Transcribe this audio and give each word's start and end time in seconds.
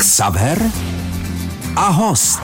Xaver 0.00 0.70
a 1.76 1.88
host. 1.88 2.40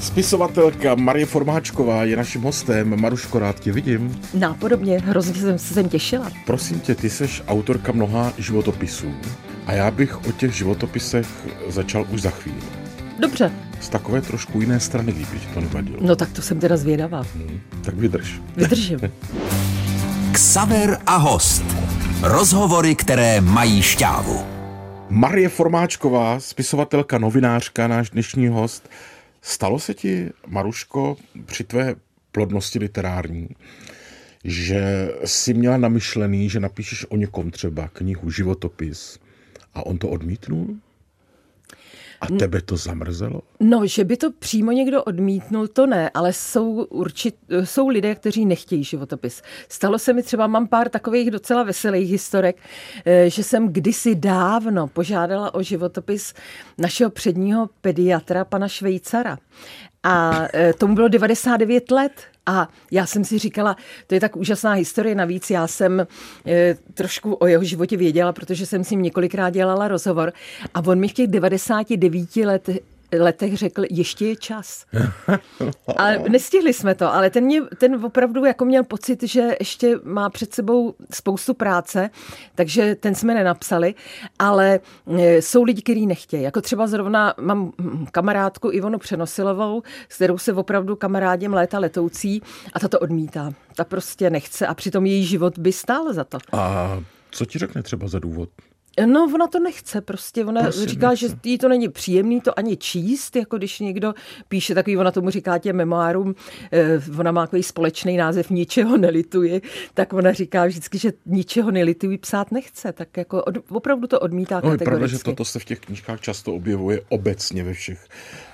Spisovatelka 0.00 0.94
Marie 0.94 1.26
Formáčková 1.26 2.04
je 2.04 2.16
naším 2.16 2.42
hostem. 2.42 3.00
Maruško, 3.00 3.38
rád 3.38 3.60
tě 3.60 3.72
vidím. 3.72 4.20
Nápodobně, 4.34 4.98
hrozně 4.98 5.34
jsem 5.34 5.58
se 5.58 5.74
sem 5.74 5.88
těšila. 5.88 6.30
Prosím 6.46 6.80
tě, 6.80 6.94
ty 6.94 7.10
seš 7.10 7.42
autorka 7.48 7.92
mnoha 7.92 8.32
životopisů 8.38 9.14
a 9.66 9.72
já 9.72 9.90
bych 9.90 10.26
o 10.28 10.32
těch 10.32 10.54
životopisech 10.54 11.26
začal 11.68 12.06
už 12.10 12.22
za 12.22 12.30
chvíli. 12.30 12.58
Dobře. 13.20 13.52
Z 13.80 13.88
takové 13.88 14.20
trošku 14.20 14.60
jiné 14.60 14.80
strany, 14.80 15.12
kdyby 15.12 15.38
ti 15.38 15.46
to 15.54 15.60
nevadilo. 15.60 15.98
No 16.00 16.16
tak 16.16 16.32
to 16.32 16.42
jsem 16.42 16.60
teda 16.60 16.76
zvědavá. 16.76 17.22
Hmm, 17.34 17.60
tak 17.82 17.94
vydrž. 17.94 18.40
Vydržím. 18.56 18.98
Xaver 20.32 20.98
a 21.06 21.16
host. 21.16 21.64
Rozhovory, 22.22 22.94
které 22.94 23.40
mají 23.40 23.82
šťávu. 23.82 24.59
Marie 25.10 25.48
Formáčková, 25.48 26.40
spisovatelka, 26.40 27.18
novinářka, 27.18 27.88
náš 27.88 28.10
dnešní 28.10 28.48
host. 28.48 28.90
Stalo 29.42 29.78
se 29.78 29.94
ti, 29.94 30.30
Maruško, 30.46 31.16
při 31.46 31.64
tvé 31.64 31.94
plodnosti 32.32 32.78
literární, 32.78 33.48
že 34.44 35.08
jsi 35.24 35.54
měla 35.54 35.76
namyšlený, 35.76 36.50
že 36.50 36.60
napíšeš 36.60 37.06
o 37.08 37.16
někom 37.16 37.50
třeba 37.50 37.88
knihu, 37.88 38.30
životopis 38.30 39.18
a 39.74 39.86
on 39.86 39.98
to 39.98 40.08
odmítnul? 40.08 40.76
A 42.20 42.26
tebe 42.26 42.62
to 42.62 42.76
zamrzelo? 42.76 43.40
No, 43.60 43.86
že 43.86 44.04
by 44.04 44.16
to 44.16 44.32
přímo 44.32 44.72
někdo 44.72 45.04
odmítnul, 45.04 45.68
to 45.68 45.86
ne, 45.86 46.10
ale 46.14 46.32
jsou, 46.32 46.84
určit, 46.84 47.34
jsou 47.64 47.88
lidé, 47.88 48.14
kteří 48.14 48.46
nechtějí 48.46 48.84
životopis. 48.84 49.42
Stalo 49.68 49.98
se 49.98 50.12
mi 50.12 50.22
třeba, 50.22 50.46
mám 50.46 50.68
pár 50.68 50.88
takových 50.88 51.30
docela 51.30 51.62
veselých 51.62 52.10
historek, 52.10 52.56
eh, 53.04 53.30
že 53.30 53.42
jsem 53.42 53.68
kdysi 53.68 54.14
dávno 54.14 54.86
požádala 54.86 55.54
o 55.54 55.62
životopis 55.62 56.34
našeho 56.78 57.10
předního 57.10 57.70
pediatra, 57.80 58.44
pana 58.44 58.68
Švejcara. 58.68 59.38
A 60.02 60.46
eh, 60.54 60.72
tomu 60.72 60.94
bylo 60.94 61.08
99 61.08 61.90
let. 61.90 62.12
A 62.46 62.68
já 62.90 63.06
jsem 63.06 63.24
si 63.24 63.38
říkala, 63.38 63.76
to 64.06 64.14
je 64.14 64.20
tak 64.20 64.36
úžasná 64.36 64.72
historie, 64.72 65.14
navíc 65.14 65.50
já 65.50 65.66
jsem 65.66 66.06
e, 66.46 66.76
trošku 66.94 67.34
o 67.34 67.46
jeho 67.46 67.64
životě 67.64 67.96
věděla, 67.96 68.32
protože 68.32 68.66
jsem 68.66 68.84
s 68.84 68.90
ním 68.90 69.02
několikrát 69.02 69.50
dělala 69.50 69.88
rozhovor. 69.88 70.32
A 70.74 70.80
on 70.86 70.98
mi 70.98 71.08
v 71.08 71.12
těch 71.12 71.26
99 71.26 72.36
let 72.36 72.68
letech 73.18 73.56
řekl, 73.56 73.82
ještě 73.90 74.26
je 74.26 74.36
čas. 74.36 74.86
Ale 75.96 76.18
nestihli 76.28 76.72
jsme 76.72 76.94
to, 76.94 77.14
ale 77.14 77.30
ten, 77.30 77.44
mě, 77.44 77.62
ten 77.62 78.04
opravdu 78.04 78.44
jako 78.44 78.64
měl 78.64 78.84
pocit, 78.84 79.22
že 79.22 79.56
ještě 79.60 79.98
má 80.04 80.30
před 80.30 80.54
sebou 80.54 80.94
spoustu 81.12 81.54
práce, 81.54 82.10
takže 82.54 82.94
ten 82.94 83.14
jsme 83.14 83.34
nenapsali, 83.34 83.94
ale 84.38 84.80
e, 85.18 85.42
jsou 85.42 85.62
lidi, 85.62 85.82
kteří 85.82 86.06
nechtějí. 86.06 86.42
Jako 86.42 86.60
třeba 86.60 86.86
zrovna 86.86 87.34
mám 87.40 87.72
kamarádku 88.12 88.70
Ivonu 88.72 88.98
Přenosilovou, 88.98 89.82
s 90.08 90.16
kterou 90.16 90.38
se 90.38 90.52
opravdu 90.52 90.96
kamarádím 90.96 91.52
léta 91.52 91.78
letoucí 91.78 92.42
a 92.72 92.80
ta 92.80 92.88
to 92.88 92.98
odmítá. 92.98 93.52
Ta 93.76 93.84
prostě 93.84 94.30
nechce 94.30 94.66
a 94.66 94.74
přitom 94.74 95.06
její 95.06 95.24
život 95.24 95.58
by 95.58 95.72
stál 95.72 96.12
za 96.12 96.24
to. 96.24 96.38
A 96.52 96.98
co 97.30 97.44
ti 97.44 97.58
řekne 97.58 97.82
třeba 97.82 98.08
za 98.08 98.18
důvod? 98.18 98.48
No, 99.06 99.30
ona 99.34 99.46
to 99.46 99.58
nechce 99.58 100.00
prostě. 100.00 100.44
Ona 100.44 100.62
prostě 100.62 100.86
říká, 100.86 101.10
nechce. 101.10 101.28
že 101.28 101.34
jí 101.44 101.58
to 101.58 101.68
není 101.68 101.88
příjemný 101.88 102.40
to 102.40 102.58
ani 102.58 102.76
číst, 102.76 103.36
jako 103.36 103.58
když 103.58 103.80
někdo 103.80 104.14
píše 104.48 104.74
takový, 104.74 104.96
ona 104.96 105.10
tomu 105.10 105.30
říká 105.30 105.58
těm 105.58 105.76
memoárům, 105.76 106.34
eh, 106.72 107.00
ona 107.18 107.32
má 107.32 107.46
takový 107.46 107.62
společný 107.62 108.16
název 108.16 108.50
Ničeho 108.50 108.96
nelituji, 108.96 109.62
tak 109.94 110.12
ona 110.12 110.32
říká 110.32 110.66
vždycky, 110.66 110.98
že 110.98 111.12
ničeho 111.26 111.70
nelituji 111.70 112.18
psát 112.18 112.52
nechce, 112.52 112.92
tak 112.92 113.16
jako 113.16 113.44
od, 113.44 113.54
opravdu 113.70 114.06
to 114.06 114.20
odmítá 114.20 114.54
no, 114.54 114.60
kategoricky. 114.60 114.84
Je 114.84 114.90
pravda, 114.90 115.06
že 115.06 115.18
toto 115.18 115.44
se 115.44 115.58
v 115.58 115.64
těch 115.64 115.80
knížkách 115.80 116.20
často 116.20 116.54
objevuje 116.54 117.00
obecně 117.08 117.64
ve 117.64 117.72
všech 117.72 118.08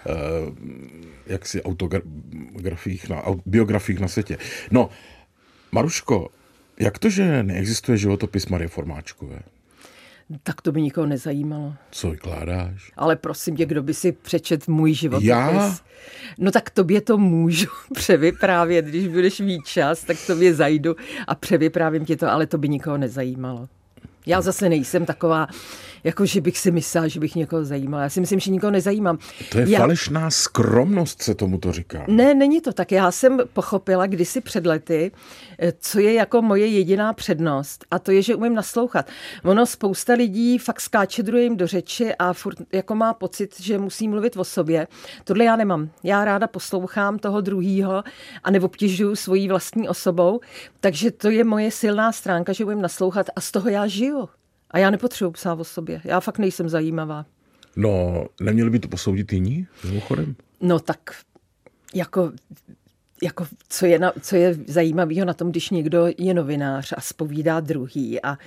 uh, 0.09 0.15
jaksi 1.27 1.63
autografiích, 1.63 3.09
na, 3.09 3.23
biografiích 3.47 4.01
na 4.01 4.09
světě. 4.09 4.39
No, 4.71 4.91
Maruško, 5.73 6.29
jak 6.81 6.99
to, 6.99 7.11
že 7.11 7.43
neexistuje 7.43 7.99
životopis 7.99 8.47
Marie 8.47 8.69
Formáčkové? 8.69 9.43
Tak 10.43 10.63
to 10.63 10.73
by 10.73 10.83
nikoho 10.83 11.07
nezajímalo. 11.07 11.75
Co 11.91 12.11
vykládáš? 12.11 12.93
Ale 12.97 13.17
prosím 13.17 13.57
tě, 13.57 13.67
kdo 13.67 13.83
by 13.83 13.95
si 13.95 14.13
přečet 14.13 14.69
můj 14.69 14.95
životopis? 14.95 15.29
Já? 15.29 15.77
No 16.39 16.51
tak 16.51 16.71
tobě 16.71 17.01
to 17.01 17.19
můžu 17.19 17.67
převyprávět, 17.95 18.85
když 18.85 19.09
budeš 19.09 19.41
mít 19.41 19.67
čas, 19.67 20.05
tak 20.05 20.17
tobě 20.27 20.55
zajdu 20.55 20.97
a 21.27 21.35
převyprávím 21.35 22.05
ti 22.05 22.17
to, 22.17 22.31
ale 22.31 22.47
to 22.47 22.59
by 22.59 22.69
nikoho 22.69 22.99
nezajímalo. 22.99 23.69
Já 24.27 24.41
zase 24.41 24.69
nejsem 24.69 25.07
taková, 25.07 25.47
jako 26.07 26.27
že 26.27 26.41
bych 26.41 26.59
si 26.59 26.71
myslela, 26.71 27.09
že 27.09 27.21
bych 27.21 27.35
někoho 27.35 27.65
zajímala. 27.65 28.03
Já 28.03 28.09
si 28.09 28.21
myslím, 28.21 28.41
že 28.41 28.51
nikoho 28.51 28.71
nezajímám. 28.71 29.19
To 29.53 29.59
je 29.59 29.71
Já... 29.71 29.79
falešná 29.79 30.31
skromnost, 30.31 31.23
se 31.23 31.35
tomu 31.35 31.59
to 31.59 31.73
říká. 31.73 32.05
Ne, 32.09 32.35
není 32.35 32.61
to 32.61 32.73
tak. 32.73 32.93
Já 32.93 33.11
jsem 33.11 33.39
pochopila 33.53 34.07
kdysi 34.07 34.41
před 34.41 34.67
lety, 34.67 35.13
eh, 35.59 35.73
co 35.79 36.01
je 36.01 36.13
jako 36.13 36.43
moje 36.43 36.67
jediná 36.67 37.13
přednost 37.13 37.85
a 37.91 37.99
to 37.99 38.13
je, 38.13 38.23
že 38.23 38.35
umím 38.35 38.55
naslouchat. 38.55 39.07
Ono 39.45 39.67
spousta 39.67 40.15
lidí 40.15 40.59
fakt 40.59 40.81
skáče 40.81 41.23
druhým 41.23 41.57
do 41.57 41.67
řeči 41.67 42.15
a 42.15 42.33
furt 42.33 42.59
jako 42.73 42.95
má 42.95 43.15
pocit, 43.15 43.61
že 43.61 43.79
musí 43.79 44.09
mluvit 44.09 44.37
o 44.37 44.45
sobě. 44.45 44.87
Tohle 45.25 45.45
já 45.45 45.57
nemám. 45.57 45.91
Já 46.03 46.25
ráda 46.25 46.47
poslouchám 46.47 47.19
toho 47.19 47.41
druhýho 47.41 48.05
a 48.45 48.51
neobtěžuju 48.51 49.17
svojí 49.17 49.49
vlastní 49.49 49.89
osobou, 49.89 50.41
takže 50.81 51.11
to 51.11 51.31
je 51.31 51.45
moje 51.45 51.71
silná 51.71 52.13
stránka, 52.13 52.53
že 52.53 52.65
umím 52.65 52.83
naslouchat 52.83 53.27
a 53.37 53.41
z 53.41 53.51
toho 53.51 53.69
já 53.69 53.87
žiju. 53.87 54.29
A 54.71 54.79
já 54.79 54.91
nepotřebuji 54.91 55.31
psát 55.31 55.61
o 55.61 55.65
sobě. 55.65 56.01
Já 56.05 56.21
fakt 56.21 56.39
nejsem 56.39 56.69
zajímavá. 56.69 57.27
No, 57.77 58.27
neměli 58.41 58.71
by 58.71 58.79
to 58.79 58.89
posoudit 58.89 59.33
jiní, 59.33 59.67
mimochodem? 59.85 60.37
No 60.61 60.79
tak, 60.79 61.15
jako, 61.95 62.33
jako 63.23 63.47
co, 63.69 63.87
je 63.87 63.99
na, 63.99 64.13
co 64.21 64.37
je 64.37 64.55
zajímavého 64.67 65.25
na 65.25 65.35
tom, 65.35 65.51
když 65.51 65.71
někdo 65.71 66.07
je 66.19 66.35
novinář 66.35 66.95
a 66.97 67.01
spovídá 67.01 67.61
druhý 67.61 68.23
a, 68.23 68.39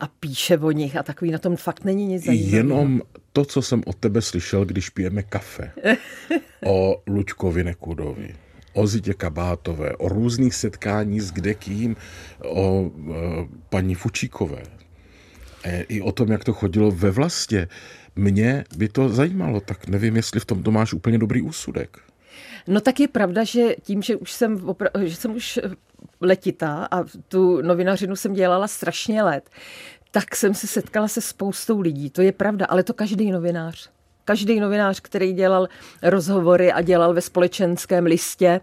a 0.00 0.06
píše 0.20 0.58
o 0.58 0.70
nich 0.70 0.96
a 0.96 1.02
takový 1.02 1.30
na 1.30 1.38
tom 1.38 1.56
fakt 1.56 1.84
není 1.84 2.06
nic 2.06 2.24
zajímavého. 2.24 2.56
Jenom 2.56 3.02
to, 3.32 3.44
co 3.44 3.62
jsem 3.62 3.82
od 3.86 3.96
tebe 3.96 4.22
slyšel, 4.22 4.64
když 4.64 4.90
pijeme 4.90 5.22
kafe. 5.22 5.72
o 6.66 7.02
Luďkovi 7.06 7.64
Nekudovi 7.64 8.34
o 8.74 8.86
Zitě 8.86 9.14
Kabátové, 9.14 9.96
o 9.96 10.08
různých 10.08 10.54
setkání 10.54 11.20
s 11.20 11.32
kdekým, 11.32 11.96
o, 12.44 12.50
o 12.50 12.90
paní 13.68 13.94
Fučíkové. 13.94 14.62
E, 15.64 15.82
I 15.82 16.00
o 16.00 16.12
tom, 16.12 16.32
jak 16.32 16.44
to 16.44 16.52
chodilo 16.52 16.90
ve 16.90 17.10
vlastě. 17.10 17.68
Mě 18.16 18.64
by 18.76 18.88
to 18.88 19.08
zajímalo, 19.08 19.60
tak 19.60 19.86
nevím, 19.86 20.16
jestli 20.16 20.40
v 20.40 20.44
tom 20.44 20.62
to 20.62 20.70
máš 20.70 20.92
úplně 20.92 21.18
dobrý 21.18 21.42
úsudek. 21.42 21.98
No 22.66 22.80
tak 22.80 23.00
je 23.00 23.08
pravda, 23.08 23.44
že 23.44 23.74
tím, 23.82 24.02
že 24.02 24.16
už 24.16 24.32
jsem, 24.32 24.58
opra- 24.58 25.04
že 25.04 25.16
jsem 25.16 25.36
už 25.36 25.60
letitá 26.20 26.88
a 26.90 27.04
tu 27.28 27.62
novinařinu 27.62 28.16
jsem 28.16 28.32
dělala 28.32 28.68
strašně 28.68 29.22
let, 29.22 29.50
tak 30.10 30.36
jsem 30.36 30.54
se 30.54 30.66
setkala 30.66 31.08
se 31.08 31.20
spoustou 31.20 31.80
lidí. 31.80 32.10
To 32.10 32.22
je 32.22 32.32
pravda, 32.32 32.66
ale 32.66 32.82
to 32.82 32.94
každý 32.94 33.30
novinář. 33.30 33.90
Každý 34.24 34.60
novinář, 34.60 35.00
který 35.00 35.32
dělal 35.32 35.68
rozhovory 36.02 36.72
a 36.72 36.82
dělal 36.82 37.14
ve 37.14 37.20
společenském 37.20 38.04
listě, 38.04 38.60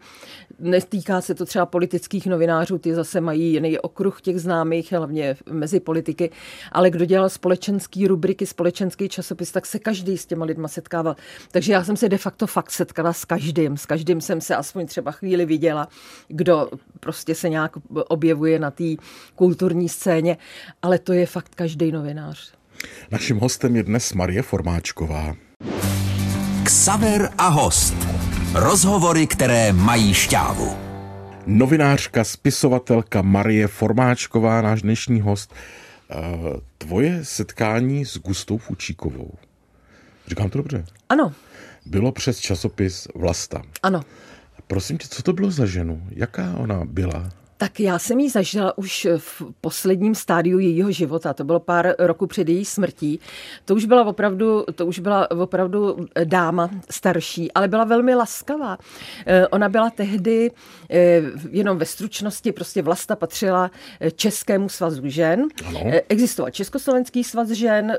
netýká 0.60 1.22
se 1.22 1.36
to 1.36 1.46
třeba 1.46 1.66
politických 1.66 2.28
novinářů, 2.28 2.78
ty 2.78 2.96
zase 2.96 3.22
mají 3.22 3.54
jiný 3.54 3.80
okruh 3.80 4.22
těch 4.22 4.40
známých, 4.40 4.92
hlavně 4.92 5.36
mezi 5.52 5.80
politiky, 5.80 6.30
ale 6.72 6.90
kdo 6.90 7.06
dělal 7.06 7.30
společenský 7.30 8.08
rubriky, 8.08 8.46
společenský 8.46 9.10
časopis, 9.10 9.52
tak 9.52 9.66
se 9.66 9.80
každý 9.80 10.18
s 10.18 10.26
těma 10.26 10.46
lidma 10.46 10.68
setkával. 10.68 11.16
Takže 11.52 11.74
já 11.74 11.84
jsem 11.84 11.98
se 11.98 12.10
de 12.10 12.18
facto 12.18 12.48
fakt 12.48 12.72
setkala 12.72 13.14
s 13.14 13.26
každým. 13.26 13.78
S 13.78 13.86
každým 13.86 14.22
jsem 14.22 14.42
se 14.42 14.56
aspoň 14.56 14.88
třeba 14.88 15.12
chvíli 15.12 15.46
viděla, 15.46 15.88
kdo 16.28 16.70
prostě 17.00 17.36
se 17.36 17.50
nějak 17.50 17.72
objevuje 17.94 18.60
na 18.60 18.72
té 18.72 18.84
kulturní 19.36 19.90
scéně, 19.90 20.38
ale 20.82 21.00
to 21.00 21.14
je 21.14 21.26
fakt 21.26 21.56
každý 21.56 21.92
novinář. 21.92 22.54
Naším 23.12 23.38
hostem 23.38 23.76
je 23.76 23.84
dnes 23.84 24.14
Marie 24.14 24.42
Formáčková. 24.42 25.36
Ksaver 26.72 27.30
a 27.38 27.48
host. 27.48 27.96
Rozhovory, 28.54 29.28
které 29.28 29.74
mají 29.74 30.14
šťávu. 30.14 30.78
Novinářka, 31.46 32.24
spisovatelka 32.24 33.22
Marie 33.22 33.68
Formáčková, 33.68 34.62
náš 34.62 34.82
dnešní 34.82 35.22
host. 35.22 35.54
Eh, 36.12 36.16
tvoje 36.78 37.26
setkání 37.26 38.06
s 38.06 38.18
Gustou 38.18 38.58
Fučíkovou. 38.58 39.32
Říkám 40.28 40.50
to 40.50 40.58
dobře? 40.58 40.86
Ano. 41.10 41.34
Bylo 41.86 42.12
přes 42.12 42.40
časopis 42.40 43.08
Vlasta. 43.16 43.62
Ano. 43.84 44.02
Prosím 44.68 44.98
tě, 44.98 45.08
co 45.08 45.24
to 45.24 45.34
bylo 45.34 45.52
za 45.52 45.66
ženu? 45.66 46.08
Jaká 46.10 46.54
ona 46.58 46.86
byla? 46.86 47.30
Tak 47.62 47.80
já 47.80 48.00
jsem 48.00 48.20
ji 48.20 48.30
zažila 48.30 48.78
už 48.78 49.08
v 49.18 49.44
posledním 49.62 50.16
stádiu 50.16 50.60
jejího 50.60 50.92
života. 50.92 51.34
To 51.34 51.44
bylo 51.44 51.60
pár 51.60 51.96
roků 52.00 52.28
před 52.28 52.50
její 52.50 52.66
smrtí. 52.66 53.20
To 53.66 53.76
už 53.76 53.86
byla 53.86 54.06
opravdu, 54.06 54.66
to 54.76 54.86
už 54.86 55.00
byla 55.00 55.32
opravdu 55.32 56.08
dáma 56.24 56.70
starší, 56.90 57.52
ale 57.52 57.68
byla 57.68 57.84
velmi 57.84 58.16
laskavá. 58.16 58.78
Eh, 59.26 59.48
ona 59.48 59.70
byla 59.70 59.90
tehdy 59.90 60.52
eh, 60.90 61.22
jenom 61.50 61.78
ve 61.78 61.86
stručnosti, 61.86 62.52
prostě 62.52 62.82
vlasta 62.82 63.16
patřila 63.16 63.72
eh, 64.00 64.12
Českému 64.12 64.70
svazu 64.70 65.02
žen. 65.06 65.48
Ano. 65.66 65.80
Existoval 66.10 66.52
Československý 66.52 67.24
svaz 67.24 67.50
žen, 67.50 67.98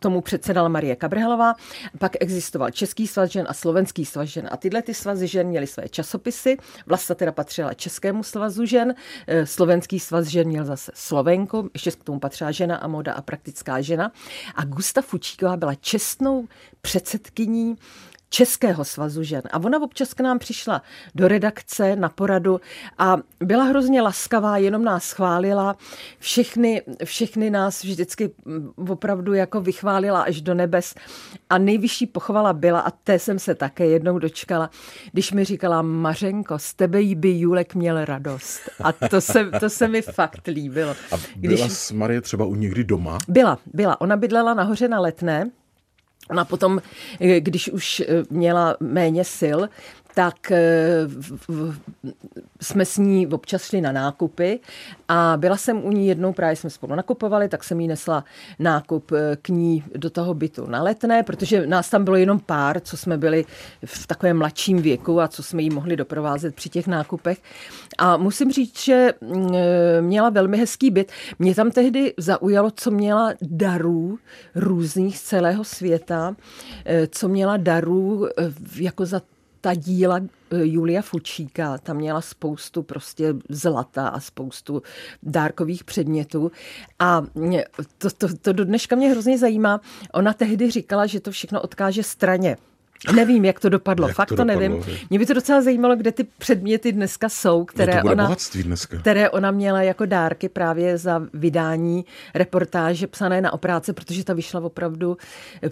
tomu 0.00 0.20
předsedala 0.20 0.68
Marie 0.68 0.96
Kabrhelová, 0.96 1.54
pak 1.98 2.12
existoval 2.20 2.70
Český 2.70 3.06
svaz 3.06 3.30
žen 3.30 3.46
a 3.48 3.54
Slovenský 3.54 4.04
svaz 4.04 4.28
žen. 4.28 4.48
A 4.50 4.56
tyhle 4.56 4.82
ty 4.82 4.94
svazy 4.94 5.26
žen 5.26 5.46
měly 5.46 5.66
své 5.66 5.88
časopisy. 5.88 6.56
Vlasta 6.86 7.14
teda 7.14 7.32
patřila 7.32 7.74
Českému 7.74 8.22
svazu 8.22 8.64
žen, 8.64 8.77
Slovenský 9.44 10.00
svaz 10.00 10.26
žen 10.26 10.46
měl 10.48 10.64
zase 10.64 10.92
Slovenku, 10.94 11.70
ještě 11.74 11.90
k 11.90 12.04
tomu 12.04 12.20
patřila 12.20 12.50
žena 12.50 12.76
a 12.76 12.88
moda 12.88 13.12
a 13.12 13.22
praktická 13.22 13.80
žena. 13.80 14.12
A 14.54 14.64
Gusta 14.64 15.02
Fučíková 15.02 15.56
byla 15.56 15.74
čestnou 15.74 16.48
předsedkyní 16.80 17.76
Českého 18.30 18.84
svazu 18.84 19.22
žen. 19.22 19.42
A 19.50 19.58
ona 19.58 19.82
občas 19.82 20.14
k 20.14 20.20
nám 20.20 20.38
přišla 20.38 20.82
do 21.14 21.28
redakce 21.28 21.96
na 21.96 22.08
poradu 22.08 22.60
a 22.98 23.16
byla 23.40 23.64
hrozně 23.64 24.02
laskavá, 24.02 24.56
jenom 24.56 24.84
nás 24.84 25.12
chválila. 25.12 25.76
Všechny, 26.18 26.82
všechny 27.04 27.50
nás 27.50 27.84
vždycky 27.84 28.30
opravdu 28.90 29.34
jako 29.34 29.60
vychválila 29.60 30.22
až 30.22 30.40
do 30.40 30.54
nebes. 30.54 30.94
A 31.50 31.58
nejvyšší 31.58 32.06
pochvala 32.06 32.52
byla, 32.52 32.80
a 32.80 32.90
té 32.90 33.18
jsem 33.18 33.38
se 33.38 33.54
také 33.54 33.86
jednou 33.86 34.18
dočkala, 34.18 34.70
když 35.12 35.32
mi 35.32 35.44
říkala, 35.44 35.82
Mařenko, 35.82 36.58
z 36.58 36.74
tebe 36.74 37.00
jí 37.00 37.14
by 37.14 37.38
Julek 37.38 37.74
měl 37.74 38.04
radost. 38.04 38.60
A 38.84 38.92
to 38.92 39.20
se, 39.20 39.50
to 39.60 39.70
se 39.70 39.88
mi 39.88 40.02
fakt 40.02 40.46
líbilo. 40.46 40.90
A 40.90 41.16
byla 41.36 41.66
když... 41.66 41.72
s 41.72 41.92
Marie 41.92 42.20
třeba 42.20 42.44
u 42.44 42.54
někdy 42.54 42.84
doma? 42.84 43.18
Byla, 43.28 43.58
byla. 43.66 44.00
Ona 44.00 44.16
bydlela 44.16 44.54
nahoře 44.54 44.88
na 44.88 45.00
Letné, 45.00 45.50
Ona 46.30 46.44
potom, 46.44 46.82
eh, 47.20 47.40
když 47.40 47.68
už 47.70 48.00
eh, 48.00 48.04
měla 48.30 48.76
méně 48.80 49.24
sil, 49.38 49.58
tak 50.14 50.52
eh, 50.52 50.58
jsme 52.60 52.84
s 52.84 52.96
ní 52.96 53.26
občas 53.26 53.62
šli 53.62 53.80
na 53.80 53.92
nákupy 53.92 54.60
a 55.08 55.36
byla 55.36 55.56
jsem 55.56 55.84
u 55.84 55.92
ní 55.92 56.08
jednou, 56.08 56.32
právě 56.32 56.56
jsme 56.56 56.70
spolu 56.70 56.94
nakupovali, 56.94 57.48
tak 57.48 57.64
jsem 57.64 57.80
jí 57.80 57.88
nesla 57.88 58.24
nákup 58.58 59.12
k 59.42 59.48
ní 59.48 59.84
do 59.96 60.10
toho 60.10 60.34
bytu 60.34 60.66
na 60.66 60.82
letné, 60.82 61.22
protože 61.22 61.66
nás 61.66 61.90
tam 61.90 62.04
bylo 62.04 62.16
jenom 62.16 62.40
pár, 62.40 62.80
co 62.80 62.96
jsme 62.96 63.18
byli 63.18 63.44
v 63.84 64.06
takovém 64.06 64.38
mladším 64.38 64.82
věku 64.82 65.20
a 65.20 65.28
co 65.28 65.42
jsme 65.42 65.62
jí 65.62 65.70
mohli 65.70 65.96
doprovázet 65.96 66.54
při 66.54 66.68
těch 66.68 66.86
nákupech. 66.86 67.38
A 67.98 68.16
musím 68.16 68.52
říct, 68.52 68.80
že 68.80 69.12
mm, 69.20 69.50
měla 70.00 70.30
velmi 70.30 70.58
hezký 70.58 70.90
byt. 70.90 71.12
Mě 71.38 71.54
tam 71.54 71.70
tehdy 71.70 72.14
zaujalo, 72.16 72.70
co 72.70 72.90
měla 72.90 73.32
darů 73.42 74.18
různých 74.54 75.18
z 75.18 75.22
celého 75.22 75.64
světa, 75.64 76.36
eh, 76.84 77.06
co 77.06 77.28
měla 77.28 77.56
darů 77.56 78.26
eh, 78.26 78.52
jako 78.80 79.06
za 79.06 79.22
ta 79.60 79.74
díla 79.74 80.20
eh, 80.20 80.56
Julia 80.66 81.02
Fučíka, 81.02 81.78
tam 81.78 81.96
měla 81.96 82.20
spoustu 82.20 82.82
prostě 82.82 83.34
zlata 83.48 84.08
a 84.08 84.20
spoustu 84.20 84.82
dárkových 85.22 85.84
předmětů. 85.84 86.52
A 86.98 87.22
to, 87.98 88.10
to, 88.10 88.36
to 88.36 88.52
do 88.52 88.64
dneška 88.64 88.96
mě 88.96 89.10
hrozně 89.10 89.38
zajímá. 89.38 89.80
Ona 90.12 90.32
tehdy 90.32 90.70
říkala, 90.70 91.06
že 91.06 91.20
to 91.20 91.30
všechno 91.30 91.60
odkáže 91.60 92.02
straně. 92.02 92.56
Nevím, 93.14 93.44
jak 93.44 93.60
to 93.60 93.68
dopadlo, 93.68 94.08
jak 94.08 94.16
fakt 94.16 94.28
to, 94.28 94.36
to 94.36 94.44
nevím. 94.44 94.72
Dopadlo, 94.72 94.94
Mě 95.10 95.18
by 95.18 95.26
to 95.26 95.34
docela 95.34 95.62
zajímalo, 95.62 95.96
kde 95.96 96.12
ty 96.12 96.24
předměty 96.38 96.92
dneska 96.92 97.28
jsou, 97.28 97.64
které, 97.64 98.02
no 98.04 98.12
ona, 98.12 98.36
dneska. 98.62 98.98
které 98.98 99.30
ona 99.30 99.50
měla 99.50 99.82
jako 99.82 100.06
dárky 100.06 100.48
právě 100.48 100.98
za 100.98 101.22
vydání 101.34 102.04
reportáže 102.34 103.06
psané 103.06 103.40
na 103.40 103.52
opráce, 103.52 103.92
protože 103.92 104.24
ta 104.24 104.32
vyšla 104.34 104.60
opravdu 104.60 105.16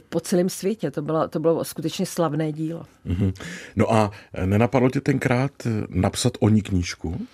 po 0.08 0.20
celém 0.20 0.48
světě. 0.48 0.90
To 0.90 1.02
bylo, 1.02 1.28
to 1.28 1.40
bylo 1.40 1.64
skutečně 1.64 2.06
slavné 2.06 2.52
dílo. 2.52 2.84
Mm-hmm. 3.06 3.32
No 3.76 3.92
a 3.92 4.10
nenapadlo 4.44 4.90
tě 4.90 5.00
tenkrát 5.00 5.52
napsat 5.88 6.32
o 6.40 6.48
ní 6.48 6.62
knížku? 6.62 7.26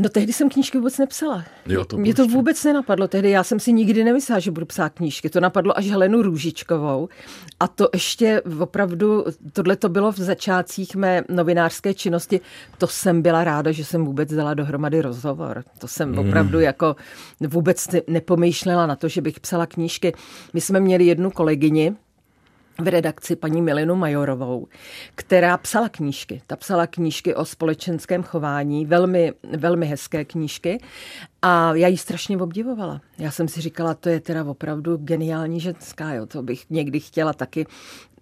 No 0.00 0.08
tehdy 0.08 0.32
jsem 0.32 0.48
knížky 0.48 0.78
vůbec 0.78 0.98
nepsala. 0.98 1.44
Jo, 1.66 1.84
to 1.84 1.96
Mě 1.96 2.14
to 2.14 2.26
vůbec 2.26 2.64
nenapadlo. 2.64 3.08
Tehdy 3.08 3.30
já 3.30 3.44
jsem 3.44 3.60
si 3.60 3.72
nikdy 3.72 4.04
nemyslela, 4.04 4.40
že 4.40 4.50
budu 4.50 4.66
psát 4.66 4.88
knížky. 4.88 5.30
To 5.30 5.40
napadlo 5.40 5.78
až 5.78 5.86
Helenu 5.86 6.22
Růžičkovou. 6.22 7.08
A 7.60 7.68
to 7.68 7.88
ještě 7.94 8.42
opravdu, 8.60 9.24
tohle 9.52 9.76
to 9.76 9.88
bylo 9.88 10.12
v 10.12 10.18
začátcích 10.18 10.96
mé 10.96 11.24
novinářské 11.28 11.94
činnosti. 11.94 12.40
To 12.78 12.86
jsem 12.86 13.22
byla 13.22 13.44
ráda, 13.44 13.72
že 13.72 13.84
jsem 13.84 14.04
vůbec 14.04 14.34
dala 14.34 14.54
dohromady 14.54 15.00
rozhovor. 15.00 15.64
To 15.78 15.88
jsem 15.88 16.12
mm. 16.12 16.18
opravdu 16.18 16.60
jako 16.60 16.96
vůbec 17.40 17.88
nepomýšlela 18.06 18.86
na 18.86 18.96
to, 18.96 19.08
že 19.08 19.20
bych 19.20 19.40
psala 19.40 19.66
knížky. 19.66 20.12
My 20.54 20.60
jsme 20.60 20.80
měli 20.80 21.04
jednu 21.04 21.30
kolegyni, 21.30 21.96
v 22.80 22.88
redakci 22.88 23.36
paní 23.36 23.62
Milinu 23.62 23.96
Majorovou, 23.96 24.68
která 25.14 25.56
psala 25.56 25.88
knížky. 25.88 26.42
Ta 26.46 26.56
psala 26.56 26.86
knížky 26.86 27.34
o 27.34 27.44
společenském 27.44 28.22
chování, 28.22 28.86
velmi, 28.86 29.32
velmi 29.56 29.86
hezké 29.86 30.24
knížky 30.24 30.78
a 31.42 31.74
já 31.74 31.88
ji 31.88 31.96
strašně 31.96 32.38
obdivovala. 32.38 33.00
Já 33.18 33.30
jsem 33.30 33.48
si 33.48 33.60
říkala, 33.60 33.94
to 33.94 34.08
je 34.08 34.20
teda 34.20 34.44
opravdu 34.44 34.96
geniální 34.96 35.60
ženská, 35.60 36.12
jo, 36.12 36.26
to 36.26 36.42
bych 36.42 36.70
někdy 36.70 37.00
chtěla 37.00 37.32
taky 37.32 37.66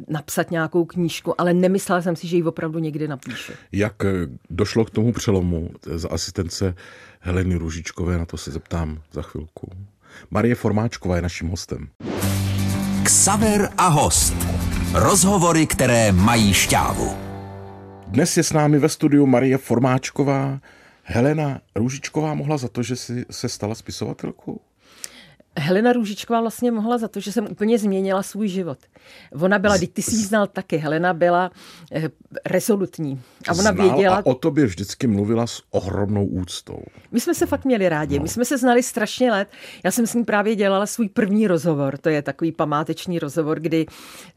napsat 0.09 0.51
nějakou 0.51 0.85
knížku, 0.85 1.41
ale 1.41 1.55
nemyslela 1.55 2.03
jsem 2.03 2.17
si, 2.17 2.27
že 2.27 2.37
ji 2.37 2.43
opravdu 2.43 2.79
někdy 2.79 3.09
napíšu. 3.09 3.53
Jak 3.73 4.05
eh, 4.05 4.11
došlo 4.51 4.85
k 4.85 4.91
tomu 4.91 5.13
přelomu 5.13 5.71
za 5.95 6.09
asistence 6.09 6.75
Heleny 7.21 7.55
Ružičkové, 7.55 8.19
na 8.19 8.27
to 8.27 8.37
se 8.37 8.51
zeptám 8.51 9.03
za 9.13 9.23
chvilku. 9.23 9.71
Marie 10.31 10.55
Formáčková 10.55 11.17
je 11.17 11.23
naším 11.23 11.49
hostem. 11.49 11.89
Ksaver 13.07 13.73
a 13.79 13.89
host. 13.89 14.35
Rozhovory, 14.93 15.67
které 15.67 16.13
mají 16.13 16.55
šťávu. 16.55 17.17
Dnes 18.07 18.37
je 18.37 18.43
s 18.43 18.53
námi 18.53 18.79
ve 18.79 18.89
studiu 18.89 19.27
Marie 19.27 19.59
Formáčková. 19.59 20.61
Helena 21.03 21.61
Růžičková 21.75 22.35
mohla 22.35 22.57
za 22.57 22.69
to, 22.69 22.83
že 22.83 22.97
si 22.97 23.25
se 23.31 23.49
stala 23.49 23.75
spisovatelkou? 23.75 24.61
Helena 25.59 25.93
Růžičková 25.93 26.41
vlastně 26.41 26.71
mohla 26.71 26.99
za 26.99 27.09
to, 27.09 27.21
že 27.21 27.33
jsem 27.33 27.47
úplně 27.51 27.79
změnila 27.79 28.23
svůj 28.23 28.49
život. 28.49 28.79
Ona 29.41 29.59
byla, 29.59 29.79
ty 29.93 30.03
jsi 30.03 30.17
znal 30.17 30.47
taky, 30.47 30.77
Helena 30.77 31.15
byla 31.15 31.51
eh, 31.93 32.09
rezolutní. 32.47 33.21
A 33.49 33.53
ona 33.53 33.63
Znal 33.63 33.75
věděla... 33.75 34.17
A 34.17 34.27
o 34.27 34.35
tobě 34.35 34.67
vždycky 34.67 35.07
mluvila 35.07 35.47
s 35.47 35.63
ohromnou 35.71 36.27
úctou. 36.27 36.79
My 37.13 37.21
jsme 37.21 37.35
se 37.35 37.47
fakt 37.47 37.65
měli 37.65 37.89
rádi. 37.89 38.19
No. 38.19 38.23
My 38.23 38.29
jsme 38.29 38.45
se 38.45 38.59
znali 38.59 38.83
strašně 38.83 39.33
let. 39.33 39.49
Já 39.85 39.91
jsem 39.91 40.07
s 40.07 40.15
ní 40.15 40.25
právě 40.25 40.57
dělala 40.57 40.87
svůj 40.87 41.09
první 41.09 41.47
rozhovor. 41.47 41.99
To 41.99 42.09
je 42.09 42.23
takový 42.23 42.53
památeční 42.53 43.19
rozhovor, 43.19 43.61
kdy 43.61 43.87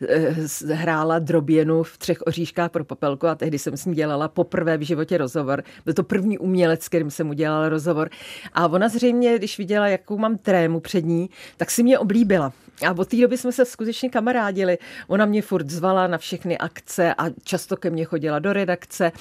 eh, 0.08 0.36
hrála 0.74 1.20
droběnu 1.20 1.84
v 1.84 1.98
třech 1.98 2.22
oříškách 2.22 2.72
pro 2.72 2.84
popelku 2.86 3.28
a 3.28 3.36
tehdy 3.36 3.60
jsem 3.60 3.78
s 3.78 3.86
ní 3.86 3.96
dělala 3.96 4.28
poprvé 4.28 4.78
v 4.78 4.82
životě 4.82 5.18
rozhovor. 5.18 5.64
Byl 5.86 5.94
to 5.94 6.04
první 6.04 6.38
umělec, 6.38 6.88
kterým 6.88 7.12
jsem 7.12 7.30
udělala 7.30 7.70
rozhovor. 7.70 8.10
A 8.54 8.68
ona 8.68 8.90
zřejmě, 8.90 9.38
když 9.38 9.58
viděla, 9.58 9.88
jakou 9.88 10.18
mám 10.18 10.38
trému 10.38 10.80
před 10.80 11.09
ní, 11.10 11.30
tak 11.58 11.72
si 11.72 11.84
mě 11.84 12.00
oblíbila. 12.00 12.54
A 12.88 12.92
od 12.98 13.08
té 13.08 13.18
doby 13.18 13.38
jsme 13.38 13.52
se 13.52 13.66
skutečně 13.66 14.10
kamarádili. 14.10 14.78
Ona 15.08 15.26
mě 15.26 15.42
furt 15.42 15.70
zvala 15.70 16.08
na 16.08 16.18
všechny 16.18 16.58
akce 16.58 17.14
a 17.14 17.30
často 17.44 17.78
ke 17.78 17.90
mně 17.90 18.06
chodila 18.06 18.40
do 18.40 18.54
redakce. 18.54 19.12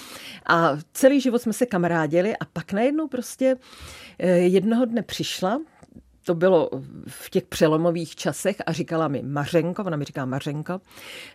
A 0.47 0.79
celý 0.93 1.21
život 1.21 1.43
jsme 1.43 1.53
se 1.53 1.67
kamarádili 1.67 2.37
a 2.37 2.45
pak 2.45 2.73
najednou 2.73 3.09
prostě 3.09 3.57
eh, 4.19 4.29
jednoho 4.29 4.85
dne 4.85 5.03
přišla, 5.03 5.61
to 6.25 6.35
bylo 6.35 6.71
v 7.07 7.31
těch 7.31 7.45
přelomových 7.45 8.17
časech 8.17 8.57
a 8.67 8.73
říkala 8.73 9.09
mi 9.09 9.23
Mařenko, 9.23 9.85
ona 9.85 9.97
mi 9.97 10.05
říká 10.05 10.25
Mařenko, 10.25 10.81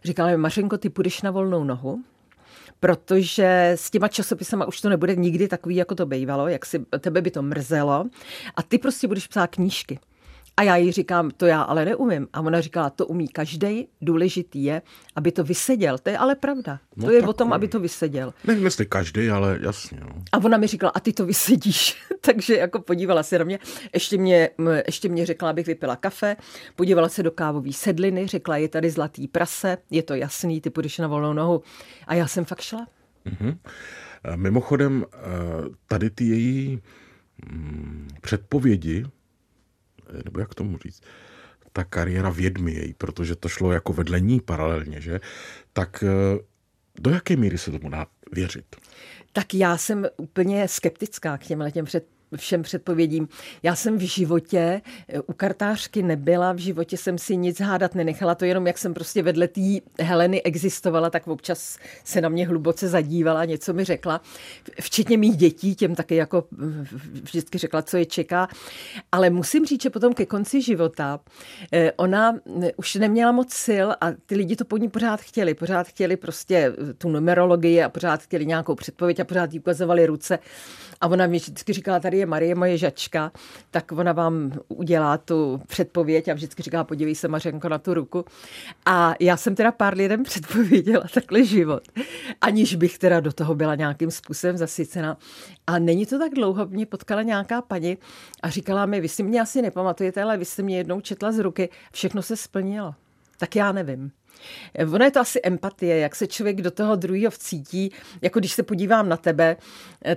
říkala 0.04 0.30
mi 0.30 0.38
Mařenko, 0.38 0.78
ty 0.78 0.90
půjdeš 0.90 1.22
na 1.22 1.32
volnou 1.32 1.64
nohu, 1.64 2.04
protože 2.80 3.72
s 3.76 3.92
těma 3.92 4.08
časopisama 4.08 4.66
už 4.66 4.82
to 4.82 4.90
nebude 4.90 5.16
nikdy 5.16 5.48
takový, 5.48 5.76
jako 5.76 5.96
to 5.96 6.06
bývalo, 6.06 6.48
jak 6.48 6.66
si 6.66 6.86
tebe 7.00 7.22
by 7.22 7.32
to 7.32 7.42
mrzelo 7.42 8.06
a 8.56 8.64
ty 8.64 8.78
prostě 8.78 9.08
budeš 9.08 9.28
psát 9.28 9.48
knížky. 9.48 10.00
A 10.58 10.64
já 10.64 10.76
jí 10.76 10.92
říkám, 10.92 11.32
to 11.32 11.46
já 11.46 11.62
ale 11.62 11.86
neumím. 11.86 12.28
A 12.34 12.42
ona 12.42 12.62
říkala, 12.62 12.90
to 12.90 13.08
umí 13.08 13.28
každý, 13.28 13.88
důležitý 14.02 14.64
je, 14.64 14.82
aby 15.16 15.32
to 15.32 15.44
vyseděl. 15.44 15.98
To 15.98 16.10
je 16.10 16.18
ale 16.18 16.36
pravda. 16.36 16.80
No 16.96 17.06
to 17.06 17.12
je 17.12 17.22
o 17.22 17.34
tom, 17.34 17.50
no. 17.50 17.56
aby 17.56 17.68
to 17.68 17.80
vyseděl. 17.80 18.34
Nevím, 18.48 18.66
jestli 18.66 18.86
každý, 18.86 19.30
ale 19.30 19.60
jasně. 19.62 20.00
No. 20.02 20.10
A 20.32 20.38
ona 20.38 20.58
mi 20.58 20.68
říkala, 20.68 20.92
a 20.96 21.00
ty 21.00 21.14
to 21.14 21.26
vysedíš. 21.26 22.04
Takže 22.22 22.58
jako 22.58 22.80
podívala 22.80 23.24
se 23.24 23.40
na 23.40 23.46
mě. 23.46 23.60
Ještě 23.94 24.18
mě, 24.18 24.50
ještě 24.86 25.10
mě 25.10 25.26
řekla, 25.26 25.50
abych 25.50 25.68
vypila 25.68 25.96
kafe. 25.96 26.36
Podívala 26.76 27.10
se 27.10 27.24
do 27.24 27.32
kávové 27.32 27.74
sedliny, 27.74 28.28
řekla, 28.28 28.58
je 28.58 28.68
tady 28.68 28.90
zlatý 28.90 29.28
prase, 29.28 29.78
je 29.92 30.04
to 30.04 30.14
jasný, 30.14 30.62
ty 30.62 30.70
půjdeš 30.70 30.98
na 30.98 31.08
volnou 31.08 31.34
nohu. 31.34 31.62
A 32.08 32.14
já 32.14 32.28
jsem 32.28 32.46
fakt 32.46 32.62
šla. 32.62 32.88
Mm-hmm. 33.26 33.58
Mimochodem, 34.36 35.06
eh, 35.14 35.18
tady 35.88 36.10
ty 36.10 36.24
její 36.24 36.82
mm, 37.52 38.08
předpovědi 38.22 39.06
nebo 40.26 40.40
jak 40.40 40.56
tomu 40.56 40.78
říct, 40.78 41.02
ta 41.74 41.84
kariéra 41.84 42.30
vědmy 42.30 42.74
její, 42.74 42.94
protože 42.94 43.36
to 43.36 43.50
šlo 43.50 43.72
jako 43.72 43.94
vedle 43.94 44.20
ní 44.20 44.40
paralelně, 44.42 45.02
že? 45.02 45.20
Tak 45.74 46.04
eh, 46.04 46.40
do 47.00 47.12
jaké 47.12 47.36
míry 47.36 47.58
se 47.58 47.72
tomu 47.72 47.90
dá 47.90 48.06
věřit? 48.32 48.76
Tak 49.34 49.54
já 49.54 49.78
jsem 49.78 50.06
úplně 50.18 50.68
skeptická 50.68 51.38
k 51.38 51.44
těmhle 51.44 51.72
těm 51.72 51.86
před 51.86 52.08
všem 52.38 52.64
předpovědím. 52.64 53.28
Já 53.64 53.76
jsem 53.76 53.98
v 53.98 54.02
životě 54.02 54.82
eh, 55.08 55.20
u 55.20 55.34
kartářky 55.34 56.04
nebyla, 56.04 56.52
v 56.52 56.58
životě 56.58 56.98
jsem 56.98 57.18
si 57.18 57.38
nic 57.38 57.60
hádat 57.60 57.96
nenechala, 57.96 58.36
to 58.36 58.46
jenom 58.46 58.68
jak 58.68 58.78
jsem 58.78 58.94
prostě 58.94 59.24
vedle 59.24 59.48
té 59.48 59.62
Heleny 60.00 60.42
existovala, 60.44 61.10
tak 61.10 61.28
občas 61.28 61.78
se 62.04 62.22
na 62.22 62.30
mě 62.30 62.48
hluboce 62.48 62.88
zadívala, 62.88 63.46
něco 63.46 63.74
mi 63.74 63.84
řekla, 63.84 64.22
včetně 64.82 65.18
mých 65.18 65.38
dětí, 65.38 65.76
těm 65.76 65.96
taky 65.96 66.16
jako 66.16 66.46
vždycky 67.24 67.58
řekla, 67.58 67.82
co 67.82 67.98
je 67.98 68.06
čeká. 68.06 68.48
Ale 69.12 69.30
musím 69.30 69.66
říct, 69.66 69.84
že 69.84 69.90
potom 69.90 70.14
ke 70.14 70.26
konci 70.26 70.62
života 70.62 71.20
eh, 71.74 71.92
ona 71.92 72.36
eh, 72.64 72.72
už 72.78 72.96
neměla 72.96 73.32
moc 73.32 73.54
sil 73.66 73.88
a 74.02 74.12
ty 74.26 74.36
lidi 74.36 74.56
to 74.56 74.66
po 74.66 74.78
ní 74.78 74.90
pořád 74.90 75.22
chtěli. 75.22 75.54
Pořád 75.54 75.88
chtěli 75.88 76.18
prostě 76.18 76.74
tu 76.98 77.10
numerologii 77.10 77.84
a 77.84 77.90
pořád 77.90 78.22
chtěli 78.24 78.46
nějakou 78.46 78.76
předpověď 78.76 79.20
a 79.20 79.24
pořád 79.24 79.54
jí 79.54 79.60
ukazovali 79.60 80.06
ruce. 80.06 80.40
A 81.02 81.08
ona 81.08 81.28
mi 81.28 81.38
vždycky 81.38 81.74
říkala, 81.74 82.00
tady 82.00 82.23
je 82.24 82.28
Marie, 82.28 82.56
moje 82.56 82.78
žačka, 82.78 83.32
tak 83.72 83.92
ona 83.92 84.12
vám 84.12 84.52
udělá 84.68 85.18
tu 85.18 85.62
předpověď 85.68 86.28
a 86.28 86.34
vždycky 86.34 86.64
říká, 86.64 86.84
podívej 86.84 87.16
se 87.16 87.28
Mařenko 87.28 87.70
na 87.70 87.78
tu 87.78 87.94
ruku. 87.94 88.26
A 88.86 89.14
já 89.20 89.38
jsem 89.38 89.56
teda 89.56 89.72
pár 89.72 89.98
lidem 89.98 90.24
předpověděla 90.30 91.04
takhle 91.14 91.46
život, 91.46 91.84
aniž 92.42 92.76
bych 92.76 92.98
teda 92.98 93.20
do 93.20 93.34
toho 93.34 93.56
byla 93.56 93.76
nějakým 93.76 94.12
způsobem 94.12 94.58
zasycena. 94.58 95.18
A 95.68 95.80
není 95.80 96.06
to 96.06 96.20
tak 96.20 96.34
dlouho, 96.34 96.66
mě 96.66 96.86
potkala 96.86 97.22
nějaká 97.22 97.62
paní 97.62 97.98
a 98.44 98.50
říkala 98.50 98.86
mi, 98.86 99.02
vy 99.02 99.10
si 99.10 99.24
mě 99.24 99.42
asi 99.42 99.62
nepamatujete, 99.62 100.24
ale 100.24 100.38
vy 100.38 100.46
jste 100.46 100.64
mě 100.64 100.78
jednou 100.78 101.02
četla 101.02 101.32
z 101.32 101.40
ruky, 101.40 101.70
všechno 101.94 102.22
se 102.22 102.38
splnilo. 102.38 102.96
Tak 103.38 103.56
já 103.56 103.72
nevím. 103.72 104.12
Ono 104.94 105.06
je 105.06 105.12
to 105.12 105.20
asi 105.20 105.40
empatie, 105.44 105.98
jak 105.98 106.16
se 106.16 106.28
člověk 106.28 106.62
do 106.62 106.72
toho 106.72 106.96
druhého 106.96 107.32
vcítí. 107.32 107.92
Jako 108.22 108.40
když 108.40 108.52
se 108.52 108.64
podívám 108.64 109.10
na 109.10 109.18
tebe, 109.18 109.58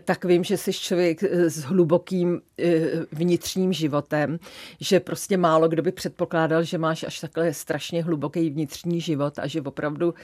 tak 0.04 0.24
vím, 0.24 0.44
že 0.44 0.56
jsi 0.56 0.72
člověk 0.72 1.22
s 1.22 1.58
hlubokým 1.62 2.40
eh, 2.58 2.80
vnitřním 3.12 3.72
životem, 3.72 4.38
že 4.80 5.00
prostě 5.00 5.36
málo 5.36 5.68
kdo 5.68 5.82
by 5.82 5.92
předpokládal, 5.92 6.62
že 6.62 6.78
máš 6.78 7.02
až 7.02 7.20
takhle 7.20 7.54
strašně 7.54 8.04
hluboký 8.04 8.50
vnitřní 8.50 9.00
život 9.00 9.38
a 9.38 9.46
že 9.46 9.60
opravdu 9.60 10.14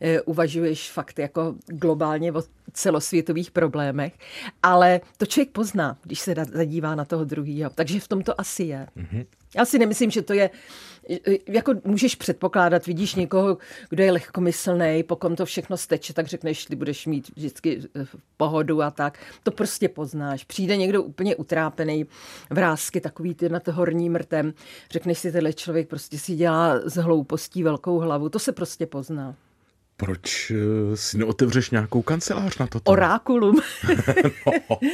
eh, 0.00 0.20
uvažuješ 0.20 0.90
fakt 0.90 1.18
jako 1.18 1.54
globálně 1.66 2.32
o 2.32 2.42
celosvětových 2.72 3.50
problémech. 3.50 4.12
Ale 4.62 5.00
to 5.16 5.26
člověk 5.26 5.50
pozná, 5.50 5.96
když 6.02 6.20
se 6.20 6.34
zadívá 6.52 6.94
na 6.94 7.04
toho 7.04 7.24
druhého. 7.24 7.70
Takže 7.74 8.00
v 8.00 8.08
tom 8.08 8.22
to 8.22 8.40
asi 8.40 8.62
je. 8.62 8.86
Mm-hmm. 8.96 9.26
Já 9.56 9.64
si 9.64 9.78
nemyslím, 9.78 10.10
že 10.10 10.22
to 10.22 10.32
je, 10.32 10.50
jako 11.48 11.74
můžeš 11.84 12.14
předpokládat, 12.14 12.86
vidíš 12.86 13.14
někoho, 13.14 13.58
kdo 13.88 14.02
je 14.02 14.12
lehkomyslný, 14.12 15.02
pokud 15.02 15.36
to 15.36 15.46
všechno 15.46 15.76
steče, 15.76 16.14
tak 16.14 16.26
řekneš, 16.26 16.64
ty 16.64 16.76
budeš 16.76 17.06
mít 17.06 17.30
vždycky 17.36 17.80
eh, 17.96 18.06
pohodu 18.36 18.82
a 18.82 18.90
tak. 18.90 19.18
To 19.42 19.50
prostě 19.50 19.88
poznáš. 19.88 20.44
Přijde 20.44 20.76
někdo 20.76 21.02
úplně 21.02 21.36
utrápený, 21.36 22.06
vrázky 22.50 23.00
takový 23.00 23.34
ty 23.34 23.48
nad 23.48 23.68
horní 23.68 24.10
mrtem, 24.10 24.54
řekneš 24.90 25.18
si, 25.18 25.32
tenhle 25.32 25.52
člověk 25.52 25.88
prostě 25.88 26.18
si 26.18 26.34
dělá 26.34 26.80
z 26.84 26.96
hloupostí 26.96 27.62
velkou 27.62 27.98
hlavu. 27.98 28.28
To 28.28 28.38
se 28.38 28.52
prostě 28.52 28.86
pozná. 28.86 29.34
Proč 30.04 30.50
eh, 30.50 30.96
si 30.96 31.18
neotevřeš 31.18 31.70
nějakou 31.70 32.02
kancelář 32.02 32.58
na 32.58 32.66
toto? 32.66 32.90
Orákulum. 32.90 33.56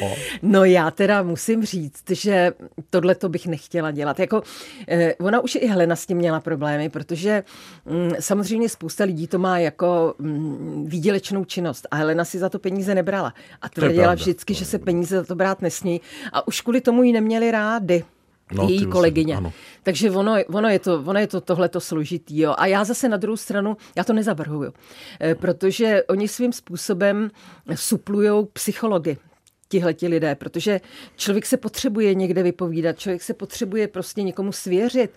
no. 0.01 0.15
no 0.43 0.65
já 0.65 0.91
teda 0.91 1.23
musím 1.23 1.65
říct, 1.65 2.11
že 2.11 2.53
tohle 2.91 3.15
to 3.15 3.29
bych 3.29 3.47
nechtěla 3.47 3.91
dělat. 3.91 4.21
Jako, 4.21 4.43
eh, 4.89 5.15
ona 5.15 5.41
už 5.41 5.55
i 5.55 5.67
Helena 5.67 5.97
s 5.97 6.07
tím 6.07 6.17
měla 6.17 6.41
problémy, 6.41 6.89
protože 6.89 7.45
hm, 7.87 8.11
samozřejmě 8.21 8.69
spousta 8.69 9.05
lidí 9.05 9.27
to 9.27 9.39
má 9.39 9.59
jako 9.59 10.15
hm, 10.19 10.85
výdělečnou 10.89 11.45
činnost 11.45 11.87
a 11.91 11.97
Helena 11.97 12.25
si 12.25 12.39
za 12.39 12.49
to 12.49 12.59
peníze 12.59 12.95
nebrala. 12.95 13.35
A 13.63 13.69
tvrdila 13.69 14.15
vždycky, 14.15 14.55
že 14.55 14.65
se 14.65 14.79
peníze 14.79 15.17
za 15.17 15.25
to 15.25 15.35
brát 15.35 15.63
nesmí 15.63 16.01
a 16.33 16.49
už 16.49 16.61
kvůli 16.61 16.81
tomu 16.81 17.03
ji 17.03 17.13
neměli 17.13 17.51
rády 17.51 18.05
no, 18.53 18.69
její 18.69 18.87
kolegyně. 18.87 19.35
Jsem, 19.35 19.51
Takže 19.83 20.11
ono, 20.11 20.37
ono, 20.49 20.69
je 20.69 20.79
to, 20.79 21.03
ono 21.07 21.21
je 21.21 21.27
to 21.27 21.41
tohleto 21.41 21.81
složitý. 21.81 22.39
Jo. 22.39 22.55
A 22.59 22.67
já 22.67 22.85
zase 22.85 23.09
na 23.09 23.17
druhou 23.17 23.37
stranu, 23.37 23.77
já 23.97 24.05
to 24.05 24.13
nezavrhuju, 24.13 24.73
eh, 25.21 25.35
protože 25.35 26.03
oni 26.09 26.29
svým 26.29 26.53
způsobem 26.53 27.31
suplují 27.75 28.47
psychologi 28.53 29.17
tihleti 29.69 30.09
lidé, 30.09 30.35
protože 30.35 30.81
člověk 31.17 31.47
se 31.47 31.57
potřebuje 31.57 32.15
někde 32.15 32.43
vypovídat, 32.43 32.99
člověk 32.99 33.23
se 33.23 33.35
potřebuje 33.35 33.89
prostě 33.89 34.23
někomu 34.23 34.53
svěřit, 34.53 35.11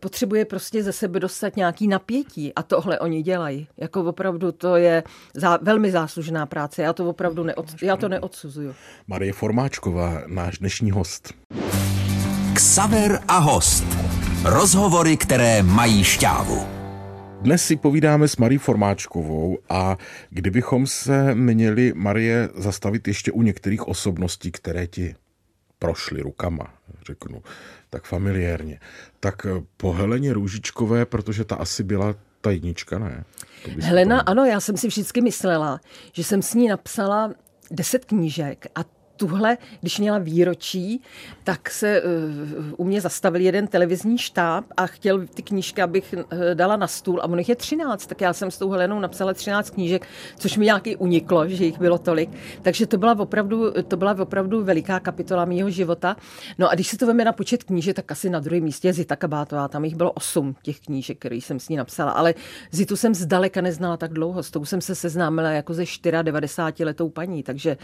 potřebuje 0.00 0.44
prostě 0.44 0.82
ze 0.82 0.92
sebe 0.92 1.20
dostat 1.20 1.56
nějaký 1.56 1.88
napětí 1.88 2.54
a 2.54 2.62
tohle 2.62 2.98
oni 2.98 3.22
dělají. 3.22 3.68
Jako 3.76 4.04
opravdu 4.04 4.52
to 4.52 4.76
je 4.76 5.02
zá, 5.34 5.58
velmi 5.62 5.90
záslužná 5.90 6.46
práce, 6.46 6.82
já 6.82 6.92
to 6.92 7.08
opravdu 7.08 7.44
neod, 7.44 7.66
já 7.82 7.96
to 7.96 8.08
neodsuzuju. 8.08 8.74
Marie 9.06 9.32
Formáčková, 9.32 10.22
náš 10.26 10.58
dnešní 10.58 10.90
host. 10.90 11.34
Ksaver 12.58 13.20
a 13.28 13.38
host. 13.38 13.84
Rozhovory, 14.44 15.16
které 15.16 15.62
mají 15.62 16.04
šťávu. 16.04 16.66
Dnes 17.40 17.64
si 17.64 17.76
povídáme 17.76 18.28
s 18.28 18.36
Marí 18.36 18.58
Formáčkovou 18.58 19.58
a 19.68 19.96
kdybychom 20.30 20.86
se 20.86 21.34
měli, 21.34 21.92
Marie, 21.96 22.48
zastavit 22.54 23.08
ještě 23.08 23.32
u 23.32 23.42
některých 23.42 23.88
osobností, 23.88 24.50
které 24.50 24.86
ti 24.86 25.14
prošly 25.78 26.20
rukama, 26.20 26.74
řeknu, 27.06 27.42
tak 27.90 28.04
familiérně, 28.04 28.80
tak 29.20 29.46
po 29.76 29.92
Heleně 29.92 30.32
Růžičkové, 30.32 31.06
protože 31.06 31.44
ta 31.44 31.56
asi 31.56 31.82
byla 31.84 32.14
ta 32.40 32.50
jednička, 32.50 32.98
ne? 32.98 33.24
Helena, 33.80 34.20
ano, 34.20 34.44
já 34.44 34.60
jsem 34.60 34.76
si 34.76 34.86
vždycky 34.86 35.20
myslela, 35.20 35.80
že 36.12 36.24
jsem 36.24 36.42
s 36.42 36.54
ní 36.54 36.68
napsala 36.68 37.34
deset 37.70 38.04
knížek 38.04 38.66
a 38.74 38.97
tuhle, 39.18 39.58
když 39.80 39.98
měla 39.98 40.18
výročí, 40.18 41.02
tak 41.44 41.70
se 41.70 42.02
uh, 42.02 42.08
u 42.76 42.84
mě 42.84 43.00
zastavil 43.00 43.40
jeden 43.40 43.66
televizní 43.66 44.18
štáb 44.18 44.64
a 44.76 44.86
chtěl 44.86 45.26
ty 45.26 45.42
knížky, 45.42 45.82
abych 45.82 46.14
uh, 46.14 46.38
dala 46.54 46.76
na 46.76 46.86
stůl. 46.86 47.20
A 47.20 47.24
on 47.24 47.38
jich 47.38 47.48
je 47.48 47.56
13, 47.56 48.06
tak 48.06 48.20
já 48.20 48.32
jsem 48.32 48.50
s 48.50 48.58
tou 48.58 48.70
Helenou 48.70 49.00
napsala 49.00 49.34
13 49.34 49.70
knížek, 49.70 50.06
což 50.38 50.56
mi 50.56 50.64
nějaký 50.64 50.96
uniklo, 50.96 51.48
že 51.48 51.64
jich 51.64 51.78
bylo 51.78 51.98
tolik. 51.98 52.30
Takže 52.62 52.86
to 52.86 52.98
byla 52.98 53.18
opravdu, 53.18 53.72
to 53.88 53.96
byla 53.96 54.16
opravdu 54.18 54.64
veliká 54.64 55.00
kapitola 55.00 55.44
mého 55.44 55.70
života. 55.70 56.16
No 56.58 56.70
a 56.70 56.74
když 56.74 56.88
se 56.88 56.98
to 56.98 57.06
veme 57.06 57.24
na 57.24 57.32
počet 57.32 57.64
knížek, 57.64 57.96
tak 57.96 58.12
asi 58.12 58.30
na 58.30 58.40
druhém 58.40 58.62
místě 58.62 58.88
je 58.88 58.92
Zita 58.92 59.16
Kabátová, 59.16 59.68
tam 59.68 59.84
jich 59.84 59.96
bylo 59.96 60.12
8 60.12 60.54
těch 60.62 60.80
knížek, 60.80 61.18
které 61.18 61.36
jsem 61.36 61.60
s 61.60 61.68
ní 61.68 61.76
napsala, 61.76 62.12
ale 62.12 62.34
Zitu 62.70 62.96
jsem 62.96 63.14
zdaleka 63.14 63.60
neznala 63.60 63.96
tak 63.96 64.12
dlouho, 64.12 64.42
s 64.42 64.50
tou 64.50 64.64
jsem 64.64 64.80
se 64.80 64.94
seznámila 64.94 65.50
jako 65.50 65.74
ze 65.74 65.84
94 66.22 66.84
letou 66.84 67.08
paní, 67.08 67.42
takže 67.42 67.76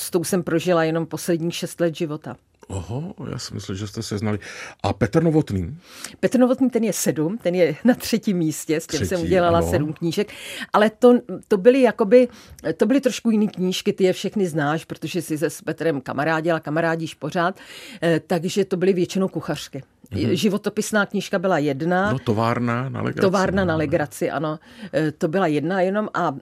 s 0.00 0.10
tou 0.10 0.24
jsem 0.24 0.42
prožila 0.42 0.84
jenom 0.84 1.06
posledních 1.06 1.54
šest 1.54 1.80
let 1.80 1.96
života. 1.96 2.36
Oho, 2.68 3.14
já 3.30 3.38
si 3.38 3.54
myslím, 3.54 3.76
že 3.76 3.86
jste 3.86 4.02
se 4.02 4.18
znali. 4.18 4.38
A 4.82 4.92
Petr 4.92 5.22
Novotný? 5.22 5.76
Petr 6.20 6.38
Novotný, 6.38 6.70
ten 6.70 6.84
je 6.84 6.92
sedm, 6.92 7.38
ten 7.38 7.54
je 7.54 7.76
na 7.84 7.94
třetím 7.94 8.36
místě, 8.36 8.80
s 8.80 8.86
tím 8.86 8.98
Třetí, 8.98 9.08
jsem 9.08 9.20
udělala 9.20 9.58
ano. 9.58 9.70
sedm 9.70 9.92
knížek, 9.92 10.32
ale 10.72 10.90
to, 10.90 11.14
to 11.48 11.56
byly 11.56 11.82
jakoby, 11.82 12.28
to 12.76 12.86
byly 12.86 13.00
trošku 13.00 13.30
jiné 13.30 13.46
knížky, 13.46 13.92
ty 13.92 14.04
je 14.04 14.12
všechny 14.12 14.46
znáš, 14.46 14.84
protože 14.84 15.22
jsi 15.22 15.38
se 15.38 15.50
s 15.50 15.62
Petrem 15.62 16.00
kamarádila, 16.00 16.60
kamarádíš 16.60 17.14
pořád, 17.14 17.60
eh, 18.02 18.20
takže 18.26 18.64
to 18.64 18.76
byly 18.76 18.92
většinou 18.92 19.28
kuchařky. 19.28 19.82
Mm-hmm. 20.12 20.32
Životopisná 20.32 21.06
knížka 21.06 21.38
byla 21.38 21.58
jedna. 21.58 22.12
No, 22.12 22.18
továrna 22.18 22.88
na 22.88 23.02
legraci. 23.02 23.26
Továrna 23.26 23.64
na 23.64 23.76
legraci, 23.76 24.30
ano. 24.30 24.58
Eh, 24.92 25.12
to 25.12 25.28
byla 25.28 25.46
jedna 25.46 25.80
jenom 25.80 26.08
a 26.14 26.30
mm, 26.30 26.38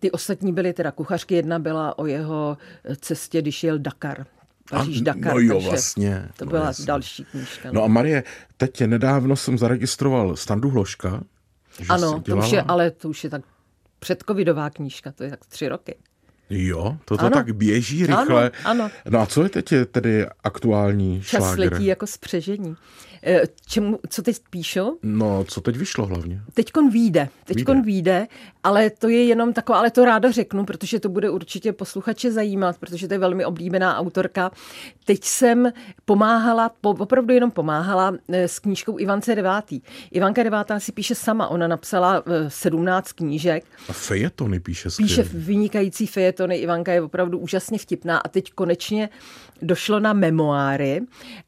ty 0.00 0.10
ostatní 0.10 0.52
byly 0.52 0.72
teda 0.72 0.90
kuchařky. 0.90 1.34
Jedna 1.34 1.58
byla 1.58 1.98
o 1.98 2.06
jeho 2.06 2.58
cestě, 3.00 3.42
když 3.42 3.64
jel 3.64 3.78
Dakar. 3.78 4.26
Paříž, 4.70 5.00
Dakar. 5.00 5.34
No 5.34 5.40
jo, 5.40 5.60
vlastně. 5.60 6.28
To 6.36 6.44
no 6.44 6.50
byla 6.50 6.66
jasně. 6.66 6.86
další 6.86 7.24
knížka. 7.24 7.68
No. 7.68 7.74
no 7.74 7.84
a 7.84 7.88
Marie, 7.88 8.24
teď 8.56 8.80
nedávno 8.80 9.36
jsem 9.36 9.58
zaregistroval 9.58 10.36
Standu 10.36 10.70
Hloška. 10.70 11.22
Ano, 11.88 12.20
to 12.20 12.36
už 12.36 12.52
je, 12.52 12.62
ale 12.62 12.90
to 12.90 13.08
už 13.08 13.24
je 13.24 13.30
tak 13.30 13.42
předcovidová 13.98 14.70
knížka, 14.70 15.12
to 15.12 15.24
je 15.24 15.30
tak 15.30 15.46
tři 15.46 15.68
roky. 15.68 15.96
Jo, 16.50 16.96
to 17.04 17.16
tak 17.16 17.54
běží 17.54 18.06
rychle. 18.06 18.50
Ano, 18.64 18.84
ano. 18.84 18.90
No 19.10 19.20
a 19.20 19.26
co 19.26 19.42
je 19.42 19.48
teď 19.48 19.74
tedy 19.90 20.26
aktuální 20.44 21.22
Čas 21.22 21.44
šláger? 21.44 21.72
letí 21.72 21.86
jako 21.86 22.06
spřežení. 22.06 22.76
Eh, 23.22 23.42
čemu, 23.66 23.98
co 24.08 24.22
teď 24.22 24.36
píšu? 24.50 24.98
No, 25.02 25.44
co 25.44 25.60
teď 25.60 25.76
vyšlo 25.76 26.06
hlavně? 26.06 26.42
Teďkon 26.54 26.90
výjde, 26.90 27.28
teďkon 27.44 27.82
výjde, 27.82 28.26
ale 28.62 28.90
to 28.90 29.08
je 29.08 29.24
jenom 29.24 29.52
taková, 29.52 29.78
ale 29.78 29.90
to 29.90 30.04
ráda 30.04 30.30
řeknu, 30.30 30.64
protože 30.64 31.00
to 31.00 31.08
bude 31.08 31.30
určitě 31.30 31.72
posluchače 31.72 32.32
zajímat, 32.32 32.78
protože 32.78 33.08
to 33.08 33.14
je 33.14 33.18
velmi 33.18 33.44
oblíbená 33.44 33.98
autorka. 33.98 34.50
Teď 35.04 35.24
jsem 35.24 35.72
pomáhala, 36.04 36.70
opravdu 36.82 37.34
jenom 37.34 37.50
pomáhala 37.50 38.14
eh, 38.28 38.48
s 38.48 38.58
knížkou 38.58 38.98
Ivance 38.98 39.34
Devátý. 39.34 39.82
Ivanka 40.10 40.42
Devátá 40.42 40.80
si 40.80 40.92
píše 40.92 41.14
sama, 41.14 41.48
ona 41.48 41.68
napsala 41.68 42.24
17 42.48 43.10
eh, 43.10 43.14
knížek. 43.14 43.64
A 43.88 43.92
fejetony 43.92 44.60
píše 44.60 44.90
skvěle. 44.90 45.08
Píše 45.08 45.22
vynikající 45.22 46.06
fejetony, 46.06 46.39
Ivanka 46.46 46.92
je 46.92 47.02
opravdu 47.02 47.38
úžasně 47.38 47.78
vtipná 47.78 48.18
a 48.18 48.28
teď 48.28 48.52
konečně 48.52 49.08
došlo 49.62 50.00
na 50.00 50.12
memoáry 50.12 51.00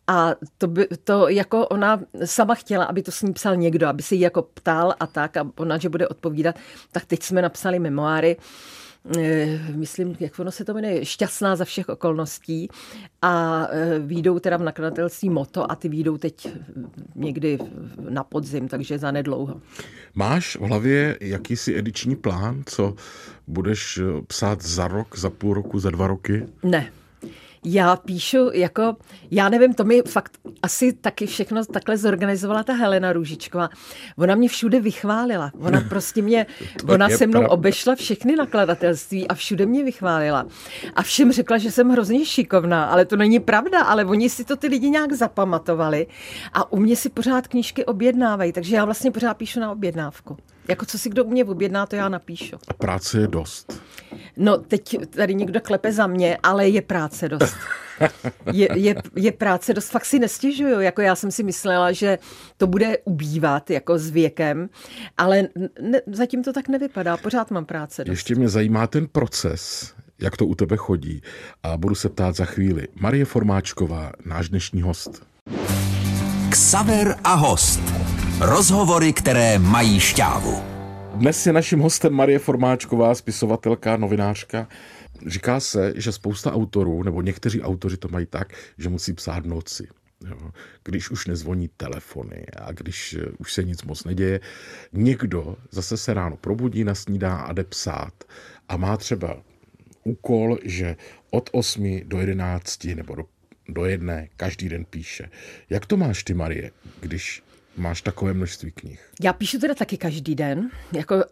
a 0.06 0.34
to, 0.58 0.66
by, 0.66 0.86
to 1.04 1.28
jako 1.28 1.66
ona 1.66 2.00
sama 2.24 2.54
chtěla, 2.54 2.84
aby 2.84 3.02
to 3.02 3.10
s 3.10 3.22
ní 3.22 3.32
psal 3.32 3.56
někdo, 3.56 3.88
aby 3.88 4.02
se 4.02 4.14
jí 4.14 4.20
jako 4.20 4.42
ptal 4.42 4.94
a 5.00 5.06
tak 5.06 5.36
a 5.36 5.46
ona, 5.56 5.78
že 5.78 5.88
bude 5.88 6.08
odpovídat, 6.08 6.56
tak 6.92 7.04
teď 7.04 7.22
jsme 7.22 7.42
napsali 7.42 7.78
memoáry. 7.78 8.36
Eh, 9.18 9.60
myslím, 9.74 10.16
jak 10.20 10.38
ono 10.38 10.50
se 10.50 10.64
to 10.64 10.74
jmenuje, 10.74 11.04
šťastná 11.04 11.56
za 11.56 11.64
všech 11.64 11.88
okolností 11.88 12.68
a 13.22 13.66
eh, 13.70 13.98
výjdou 13.98 14.38
teda 14.38 14.56
v 14.56 14.62
nakladatelství 14.62 15.30
Moto 15.30 15.70
a 15.72 15.74
ty 15.74 15.88
výjdou 15.88 16.16
teď 16.18 16.48
někdy 17.14 17.58
na 18.10 18.24
podzim, 18.24 18.68
takže 18.68 18.98
za 18.98 19.10
nedlouho. 19.10 19.60
Máš 20.14 20.56
v 20.56 20.60
hlavě 20.60 21.18
jakýsi 21.20 21.78
ediční 21.78 22.16
plán, 22.16 22.62
co 22.66 22.94
budeš 23.46 24.00
psát 24.26 24.62
za 24.62 24.88
rok, 24.88 25.18
za 25.18 25.30
půl 25.30 25.54
roku, 25.54 25.78
za 25.78 25.90
dva 25.90 26.06
roky? 26.06 26.46
Ne, 26.62 26.90
já 27.64 27.96
píšu 27.96 28.50
jako, 28.52 28.96
já 29.30 29.48
nevím, 29.48 29.74
to 29.74 29.84
mi 29.84 30.02
fakt 30.02 30.32
asi 30.62 30.92
taky 30.92 31.26
všechno 31.26 31.64
takhle 31.64 31.96
zorganizovala 31.96 32.62
ta 32.62 32.72
Helena 32.72 33.12
Růžičková. 33.12 33.68
Ona 34.18 34.34
mě 34.34 34.48
všude 34.48 34.80
vychválila. 34.80 35.52
Ona 35.58 35.80
prostě 35.88 36.22
mě, 36.22 36.46
ona 36.88 37.08
se 37.08 37.26
mnou 37.26 37.40
pravda. 37.40 37.50
obešla 37.50 37.94
všechny 37.94 38.36
nakladatelství 38.36 39.28
a 39.28 39.34
všude 39.34 39.66
mě 39.66 39.84
vychválila. 39.84 40.46
A 40.94 41.02
všem 41.02 41.32
řekla, 41.32 41.58
že 41.58 41.70
jsem 41.70 41.88
hrozně 41.88 42.24
šikovná, 42.24 42.84
ale 42.84 43.04
to 43.04 43.16
není 43.16 43.40
pravda, 43.40 43.82
ale 43.82 44.04
oni 44.04 44.30
si 44.30 44.44
to 44.44 44.56
ty 44.56 44.66
lidi 44.66 44.90
nějak 44.90 45.12
zapamatovali 45.12 46.06
a 46.52 46.72
u 46.72 46.76
mě 46.76 46.96
si 46.96 47.08
pořád 47.08 47.48
knížky 47.48 47.84
objednávají, 47.84 48.52
takže 48.52 48.76
já 48.76 48.84
vlastně 48.84 49.10
pořád 49.10 49.34
píšu 49.34 49.60
na 49.60 49.72
objednávku. 49.72 50.36
Jako 50.68 50.86
co 50.86 50.98
si 50.98 51.10
kdo 51.10 51.24
u 51.24 51.30
mě 51.30 51.44
objedná, 51.44 51.86
to 51.86 51.96
já 51.96 52.08
napíšu. 52.08 52.56
A 52.68 52.72
práce 52.74 53.20
je 53.20 53.26
dost. 53.28 53.82
No, 54.36 54.58
teď 54.58 54.96
tady 55.10 55.34
někdo 55.34 55.60
klepe 55.60 55.92
za 55.92 56.06
mě, 56.06 56.38
ale 56.42 56.68
je 56.68 56.82
práce 56.82 57.28
dost. 57.28 57.54
Je, 58.52 58.68
je, 58.74 58.94
je 59.16 59.32
práce 59.32 59.74
dost, 59.74 59.90
fakt 59.90 60.04
si 60.04 60.18
nestěžuju. 60.18 60.80
Jako 60.80 61.00
já 61.00 61.14
jsem 61.14 61.30
si 61.30 61.42
myslela, 61.42 61.92
že 61.92 62.18
to 62.56 62.66
bude 62.66 62.98
ubývat 63.04 63.70
jako 63.70 63.98
s 63.98 64.10
věkem, 64.10 64.68
ale 65.18 65.48
ne, 65.80 66.00
zatím 66.06 66.42
to 66.44 66.52
tak 66.52 66.68
nevypadá. 66.68 67.16
Pořád 67.16 67.50
mám 67.50 67.64
práce 67.64 68.04
dost. 68.04 68.10
Ještě 68.10 68.34
mě 68.34 68.48
zajímá 68.48 68.86
ten 68.86 69.06
proces, 69.06 69.92
jak 70.20 70.36
to 70.36 70.46
u 70.46 70.54
tebe 70.54 70.76
chodí. 70.76 71.22
A 71.62 71.76
budu 71.76 71.94
se 71.94 72.08
ptát 72.08 72.36
za 72.36 72.44
chvíli. 72.44 72.88
Marie 72.94 73.24
Formáčková, 73.24 74.12
náš 74.24 74.48
dnešní 74.48 74.82
host. 74.82 75.22
Ksaver 76.50 77.16
a 77.24 77.34
host. 77.34 78.01
Rozhovory, 78.44 79.12
které 79.12 79.58
mají 79.58 80.00
šťávu. 80.00 80.62
Dnes 81.14 81.46
je 81.46 81.52
naším 81.52 81.78
hostem 81.78 82.12
Marie 82.12 82.38
Formáčková, 82.38 83.14
spisovatelka, 83.14 83.96
novinářka. 83.96 84.68
Říká 85.26 85.60
se, 85.60 85.92
že 85.96 86.12
spousta 86.12 86.52
autorů, 86.52 87.02
nebo 87.02 87.22
někteří 87.22 87.62
autoři 87.62 87.96
to 87.96 88.08
mají 88.08 88.26
tak, 88.26 88.52
že 88.78 88.88
musí 88.88 89.12
psát 89.12 89.44
v 89.44 89.46
noci. 89.46 89.88
Jo, 90.28 90.50
když 90.84 91.10
už 91.10 91.26
nezvoní 91.26 91.68
telefony 91.76 92.46
a 92.56 92.72
když 92.72 93.14
eh, 93.14 93.26
už 93.38 93.52
se 93.52 93.62
nic 93.62 93.82
moc 93.82 94.04
neděje. 94.04 94.40
Někdo 94.92 95.56
zase 95.70 95.96
se 95.96 96.14
ráno 96.14 96.36
probudí, 96.36 96.84
nasnídá 96.84 97.36
a 97.36 97.52
jde 97.52 97.64
psát 97.64 98.24
a 98.68 98.76
má 98.76 98.96
třeba 98.96 99.36
úkol, 100.04 100.58
že 100.64 100.96
od 101.30 101.50
8 101.52 102.00
do 102.04 102.20
11 102.20 102.84
nebo 102.84 103.14
do, 103.14 103.24
do 103.68 103.84
jedné 103.84 104.28
každý 104.36 104.68
den 104.68 104.84
píše. 104.84 105.30
Jak 105.70 105.86
to 105.86 105.96
máš 105.96 106.24
ty, 106.24 106.34
Marie, 106.34 106.70
když 107.00 107.42
máš 107.76 108.02
takové 108.02 108.34
množství 108.34 108.70
knih? 108.70 109.10
Já 109.22 109.32
píšu 109.32 109.58
teda 109.58 109.74
taky 109.74 109.96
každý 109.96 110.34
den. 110.34 110.70
Jako 110.92 111.24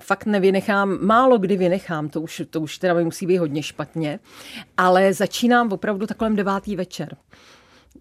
fakt 0.00 0.26
nevynechám, 0.26 0.98
málo 1.06 1.38
kdy 1.38 1.56
vynechám, 1.56 2.08
to 2.08 2.20
už, 2.20 2.42
to 2.50 2.60
už 2.60 2.78
teda 2.78 2.94
mi 2.94 3.04
musí 3.04 3.26
být 3.26 3.38
hodně 3.38 3.62
špatně, 3.62 4.18
ale 4.76 5.12
začínám 5.12 5.72
opravdu 5.72 6.06
takovém 6.06 6.36
devátý 6.36 6.76
večer 6.76 7.16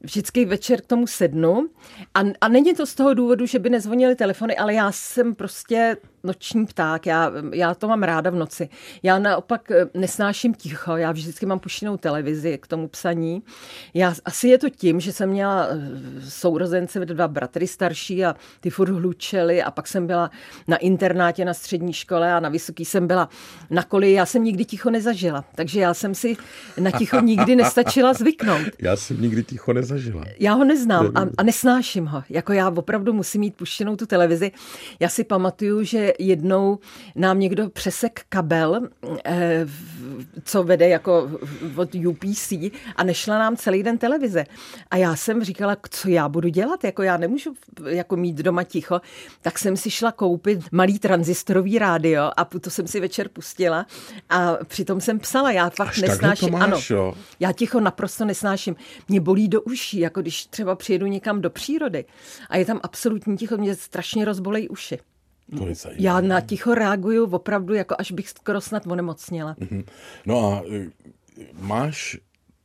vždycky 0.04 0.46
večer 0.46 0.82
k 0.82 0.86
tomu 0.86 1.08
sednu 1.08 1.70
a, 2.14 2.20
a 2.42 2.48
není 2.48 2.74
to 2.74 2.86
z 2.86 2.96
toho 2.96 3.14
důvodu, 3.14 3.46
že 3.46 3.60
by 3.60 3.70
nezvonily 3.70 4.16
telefony, 4.16 4.58
ale 4.58 4.74
já 4.74 4.92
jsem 4.92 5.36
prostě 5.36 5.98
noční 6.24 6.66
pták, 6.66 7.06
já, 7.06 7.32
já 7.54 7.76
to 7.76 7.88
mám 7.88 8.04
ráda 8.04 8.30
v 8.30 8.36
noci. 8.36 8.70
Já 9.04 9.20
naopak 9.20 9.72
eh, 9.72 9.86
nesnáším 9.94 10.54
ticho, 10.54 10.98
já 10.98 11.12
vždycky 11.12 11.46
mám 11.46 11.60
puštěnou 11.60 11.98
televizi 11.98 12.58
k 12.58 12.68
tomu 12.68 12.88
psaní. 12.88 13.44
Já, 13.94 14.14
asi 14.26 14.48
je 14.48 14.58
to 14.58 14.70
tím, 14.70 15.00
že 15.00 15.12
jsem 15.12 15.30
měla 15.30 15.68
eh, 15.70 15.78
sourozence, 16.22 17.06
dva 17.06 17.28
bratry 17.28 17.68
starší 17.68 18.26
a 18.26 18.36
ty 18.60 18.70
furt 18.70 18.90
hlučeli 18.90 19.64
a 19.64 19.72
pak 19.72 19.88
jsem 19.88 20.08
byla 20.08 20.32
na 20.68 20.78
internátě 20.78 21.46
na 21.46 21.54
střední 21.54 21.94
škole 21.94 22.34
a 22.34 22.40
na 22.40 22.50
vysoký 22.50 22.86
jsem 22.86 23.08
byla 23.08 23.30
na 23.70 23.84
koli. 23.84 24.14
Já 24.14 24.26
jsem 24.26 24.44
nikdy 24.44 24.66
ticho 24.66 24.90
nezažila, 24.90 25.46
takže 25.56 25.80
já 25.80 25.94
jsem 25.94 26.16
si 26.16 26.38
na 26.78 26.92
ticho 26.92 27.20
nikdy 27.20 27.56
nestačila 27.56 28.14
zvyknout. 28.14 28.68
Já 28.80 28.96
jsem 28.96 29.22
nikdy 29.22 29.44
ticho 29.44 29.74
nezažila. 29.74 30.24
Já 30.40 30.54
ho 30.54 30.64
neznám 30.64 31.12
a, 31.16 31.22
a 31.38 31.44
nesnáším 31.44 32.06
ho. 32.06 32.24
Jako 32.30 32.54
já 32.54 32.70
opravdu 32.70 33.14
musím 33.14 33.42
mít 33.42 33.56
puštěnou 33.56 33.96
tu 33.96 34.06
televizi. 34.06 34.52
Já 35.00 35.10
si 35.10 35.24
pamatuju, 35.24 35.84
že 35.84 36.13
jednou 36.20 36.80
nám 37.16 37.40
někdo 37.40 37.70
přesek 37.70 38.22
kabel, 38.30 38.88
eh, 39.26 39.66
co 40.44 40.64
vede 40.64 40.90
jako 40.90 41.30
od 41.76 41.96
UPC 41.96 42.72
a 42.96 43.04
nešla 43.04 43.40
nám 43.40 43.58
celý 43.58 43.84
den 43.84 43.98
televize. 43.98 44.46
A 44.92 44.98
já 44.98 45.16
jsem 45.16 45.44
říkala, 45.44 45.78
co 45.90 46.10
já 46.10 46.30
budu 46.30 46.50
dělat, 46.50 46.84
jako 46.84 47.04
já 47.04 47.18
nemůžu 47.18 47.54
jako 47.88 48.16
mít 48.16 48.36
doma 48.36 48.64
ticho, 48.64 49.02
tak 49.42 49.60
jsem 49.60 49.78
si 49.78 49.92
šla 49.92 50.12
koupit 50.12 50.60
malý 50.72 51.00
transistorový 51.00 51.80
rádio 51.80 52.32
a 52.38 52.46
to 52.46 52.70
jsem 52.70 52.88
si 52.88 53.00
večer 53.00 53.30
pustila 53.30 53.86
a 54.30 54.58
přitom 54.66 55.02
jsem 55.02 55.20
psala, 55.20 55.52
já 55.52 55.70
fakt 55.70 55.88
Až 55.88 56.02
nesnáším. 56.02 56.52
Máš, 56.52 56.62
ano, 56.64 56.78
jo. 56.90 57.14
já 57.40 57.52
ticho 57.52 57.80
naprosto 57.80 58.26
nesnáším. 58.26 58.76
Mě 59.08 59.22
bolí 59.22 59.48
do 59.48 59.62
uší, 59.62 60.00
jako 60.00 60.22
když 60.22 60.46
třeba 60.46 60.76
přijedu 60.76 61.06
někam 61.06 61.42
do 61.42 61.50
přírody 61.50 62.06
a 62.50 62.58
je 62.58 62.66
tam 62.66 62.80
absolutní 62.84 63.38
ticho, 63.38 63.58
mě 63.58 63.76
strašně 63.76 64.26
rozbolej 64.26 64.68
uši. 64.72 65.00
To 65.58 65.68
je 65.68 65.76
Já 65.98 66.22
na 66.22 66.42
ticho 66.42 66.76
reaguju 66.76 67.26
opravdu, 67.26 67.74
jako 67.74 67.96
až 68.00 68.12
bych 68.12 68.30
skoro 68.30 68.62
snad 68.62 68.88
onemocněla. 68.88 69.56
Mm-hmm. 69.60 69.84
No 70.26 70.54
a 70.54 70.64
e, 70.74 70.90
máš 71.60 72.18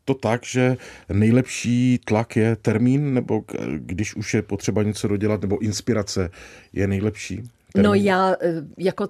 to 0.04 0.14
tak, 0.14 0.44
že 0.44 0.76
nejlepší 1.12 2.00
tlak 2.04 2.36
je 2.36 2.56
termín, 2.56 3.14
nebo 3.14 3.44
když 3.76 4.14
už 4.14 4.34
je 4.34 4.42
potřeba 4.42 4.82
něco 4.82 5.08
dodělat, 5.08 5.40
nebo 5.40 5.58
inspirace 5.58 6.30
je 6.72 6.86
nejlepší? 6.86 7.36
No 7.36 7.48
termín? 7.72 7.86
No 7.86 7.94
já 7.94 8.32
e, 8.32 8.36
jako 8.78 9.08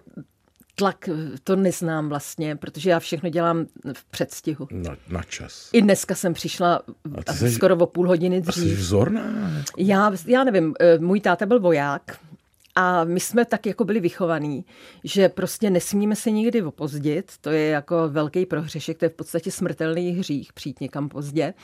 tlak 0.75 1.09
e, 1.09 1.13
to 1.45 1.57
neznám 1.57 2.09
vlastně, 2.09 2.57
protože 2.57 2.91
já 2.91 3.01
všechno 3.01 3.29
dělám 3.29 3.67
v 3.93 4.05
předstihu. 4.05 4.69
Na, 4.71 4.97
na 5.09 5.23
čas. 5.23 5.71
I 5.73 5.83
dneska 5.83 6.15
jsem 6.15 6.35
přišla 6.35 6.83
jsi, 7.33 7.51
skoro 7.51 7.77
o 7.77 7.87
půl 7.87 8.09
hodiny 8.09 8.41
dřív. 8.41 8.65
Jsi 8.65 8.75
vzorná? 8.75 9.23
Já, 9.77 10.13
já 10.27 10.45
nevím, 10.45 10.75
můj 10.99 11.21
táta 11.21 11.47
byl 11.47 11.61
voják, 11.61 12.19
a 12.81 13.05
my 13.05 13.21
jsme 13.21 13.45
tak 13.45 13.67
jako 13.67 13.85
byli 13.85 14.01
vychovaní, 14.01 14.65
že 15.05 15.29
prostě 15.29 15.71
nesmíme 15.71 16.17
se 16.17 16.31
nikdy 16.31 16.63
opozdit, 16.63 17.33
to 17.41 17.51
je 17.51 17.69
jako 17.69 18.09
velký 18.09 18.47
prohřešek, 18.47 18.99
to 18.99 19.05
je 19.05 19.09
v 19.09 19.15
podstatě 19.15 19.51
smrtelný 19.51 20.11
hřích 20.11 20.53
přijít 20.53 20.81
někam 20.81 21.09
pozdě. 21.09 21.55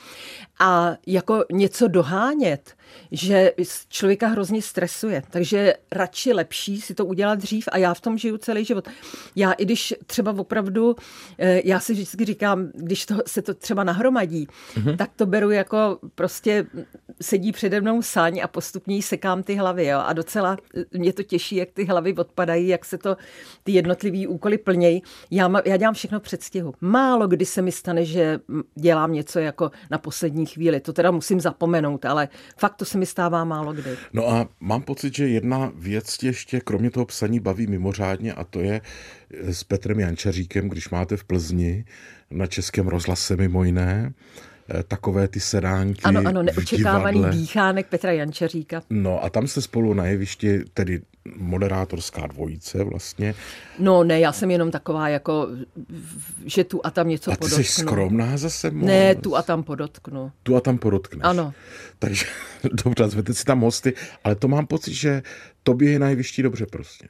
A 0.59 0.95
jako 1.07 1.45
něco 1.51 1.87
dohánět, 1.87 2.73
že 3.11 3.51
člověka 3.89 4.27
hrozně 4.27 4.61
stresuje, 4.61 5.23
takže 5.29 5.73
radši 5.91 6.33
lepší 6.33 6.81
si 6.81 6.93
to 6.93 7.05
udělat 7.05 7.39
dřív 7.39 7.69
a 7.71 7.77
já 7.77 7.93
v 7.93 8.01
tom 8.01 8.17
žiju 8.17 8.37
celý 8.37 8.65
život. 8.65 8.87
Já 9.35 9.51
i 9.51 9.65
když 9.65 9.93
třeba 10.05 10.35
opravdu, 10.37 10.95
eh, 11.37 11.61
já 11.65 11.79
si 11.79 11.93
vždycky 11.93 12.25
říkám, 12.25 12.71
když 12.73 13.05
to, 13.05 13.15
se 13.27 13.41
to 13.41 13.53
třeba 13.53 13.83
nahromadí, 13.83 14.47
mm-hmm. 14.73 14.97
tak 14.97 15.11
to 15.15 15.25
beru 15.25 15.51
jako 15.51 15.99
prostě 16.15 16.65
sedí 17.21 17.51
přede 17.51 17.81
mnou 17.81 18.01
sáň 18.01 18.39
a 18.43 18.47
postupně 18.47 19.01
sekám 19.01 19.43
ty 19.43 19.55
hlavy 19.55 19.85
jo? 19.85 19.99
a 20.05 20.13
docela 20.13 20.57
mě 21.05 21.13
to 21.13 21.23
těší, 21.23 21.55
jak 21.55 21.71
ty 21.71 21.85
hlavy 21.85 22.13
odpadají, 22.13 22.67
jak 22.67 22.85
se 22.85 22.97
to 22.97 23.17
ty 23.63 23.71
jednotlivý 23.71 24.27
úkoly 24.27 24.57
plnějí. 24.57 25.03
Já, 25.31 25.51
já 25.65 25.77
dělám 25.77 25.93
všechno 25.93 26.19
předstihu. 26.19 26.73
Málo 26.81 27.27
kdy 27.27 27.45
se 27.45 27.61
mi 27.61 27.71
stane, 27.71 28.05
že 28.05 28.39
dělám 28.75 29.13
něco 29.13 29.39
jako 29.39 29.71
na 29.91 29.97
poslední 29.97 30.45
chvíli. 30.45 30.79
To 30.79 30.93
teda 30.93 31.11
musím 31.11 31.39
zapomenout, 31.39 32.05
ale 32.05 32.27
fakt 32.57 32.75
to 32.75 32.85
se 32.85 32.97
mi 32.97 33.05
stává 33.05 33.43
málo 33.43 33.73
kdy. 33.73 33.97
No 34.13 34.29
a 34.29 34.49
mám 34.59 34.81
pocit, 34.81 35.15
že 35.15 35.27
jedna 35.27 35.71
věc 35.75 36.17
tě 36.17 36.27
ještě 36.27 36.59
kromě 36.59 36.91
toho 36.91 37.05
psaní 37.05 37.39
baví 37.39 37.67
mimořádně 37.67 38.33
a 38.33 38.43
to 38.43 38.59
je 38.59 38.81
eh, 38.81 39.53
s 39.53 39.63
Petrem 39.63 39.99
Jančaříkem, 39.99 40.69
když 40.69 40.89
máte 40.89 41.17
v 41.17 41.23
Plzni 41.23 41.85
na 42.31 42.47
Českém 42.47 42.87
rozhlase 42.87 43.35
mimo 43.35 43.63
jiné, 43.63 44.13
takové 44.87 45.27
ty 45.27 45.39
sedánky 45.39 46.01
Ano, 46.03 46.21
ano, 46.25 46.43
neočekávaný 46.43 47.23
dýchánek 47.31 47.87
Petra 47.87 48.11
Jančeříka. 48.11 48.81
No 48.89 49.23
a 49.23 49.29
tam 49.29 49.47
se 49.47 49.61
spolu 49.61 49.93
na 49.93 50.05
jevišti, 50.05 50.63
tedy 50.73 51.01
moderátorská 51.37 52.27
dvojice 52.27 52.83
vlastně. 52.83 53.35
No 53.79 54.03
ne, 54.03 54.19
já 54.19 54.31
jsem 54.31 54.51
jenom 54.51 54.71
taková 54.71 55.09
jako, 55.09 55.47
že 56.45 56.63
tu 56.63 56.81
a 56.83 56.91
tam 56.91 57.07
něco 57.07 57.31
a 57.31 57.35
ty 57.35 57.39
podotknu. 57.39 57.63
jsi 57.63 57.81
skromná 57.81 58.37
zase 58.37 58.71
moc. 58.71 58.87
Ne, 58.87 59.15
tu 59.15 59.35
a 59.35 59.41
tam 59.41 59.63
podotknu. 59.63 60.31
Tu 60.43 60.55
a 60.55 60.61
tam 60.61 60.77
podotkneš. 60.77 61.21
Ano. 61.23 61.53
Takže 61.99 62.25
dobře, 62.83 63.07
zvedete 63.07 63.33
si 63.33 63.45
tam 63.45 63.61
hosty, 63.61 63.93
ale 64.23 64.35
to 64.35 64.47
mám 64.47 64.67
pocit, 64.67 64.93
že 64.93 65.23
tobě 65.63 65.91
je 65.91 65.99
na 65.99 66.09
jevišti 66.09 66.43
dobře 66.43 66.65
prostě. 66.65 67.07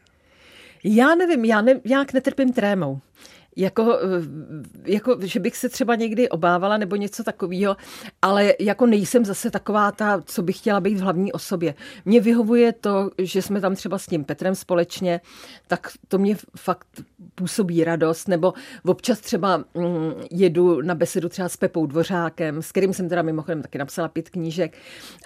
Já 0.84 1.16
nevím, 1.16 1.46
já 1.46 1.62
ne, 1.62 1.82
nějak 1.86 2.14
netrpím 2.14 2.54
trémou. 2.54 3.02
Jako, 3.56 4.00
jako, 4.86 5.18
že 5.22 5.40
bych 5.40 5.58
se 5.58 5.70
třeba 5.70 5.96
někdy 5.96 6.30
obávala 6.30 6.78
nebo 6.78 6.96
něco 6.96 7.24
takového, 7.24 7.78
ale 8.22 8.54
jako 8.60 8.86
nejsem 8.86 9.26
zase 9.26 9.52
taková 9.52 9.92
ta, 9.92 10.22
co 10.26 10.44
bych 10.44 10.58
chtěla 10.58 10.80
být 10.80 10.96
v 10.96 11.02
hlavní 11.02 11.32
osobě. 11.32 11.74
Mně 12.06 12.22
vyhovuje 12.22 12.74
to, 12.74 13.10
že 13.18 13.42
jsme 13.42 13.62
tam 13.62 13.76
třeba 13.76 13.98
s 13.98 14.06
tím 14.06 14.24
Petrem 14.24 14.56
společně, 14.56 15.22
tak 15.68 15.88
to 16.08 16.18
mě 16.18 16.38
fakt 16.58 16.88
působí 17.36 17.84
radost, 17.84 18.28
nebo 18.28 18.54
občas 18.86 19.20
třeba 19.20 19.58
mm, 19.58 19.66
jedu 20.32 20.82
na 20.82 20.96
besedu 20.96 21.30
třeba 21.30 21.50
s 21.50 21.58
Pepou 21.58 21.86
Dvořákem, 21.86 22.62
s 22.62 22.72
kterým 22.72 22.94
jsem 22.94 23.10
teda 23.10 23.22
mimochodem 23.22 23.62
taky 23.62 23.78
napsala 23.78 24.08
pět 24.08 24.30
knížek, 24.30 24.78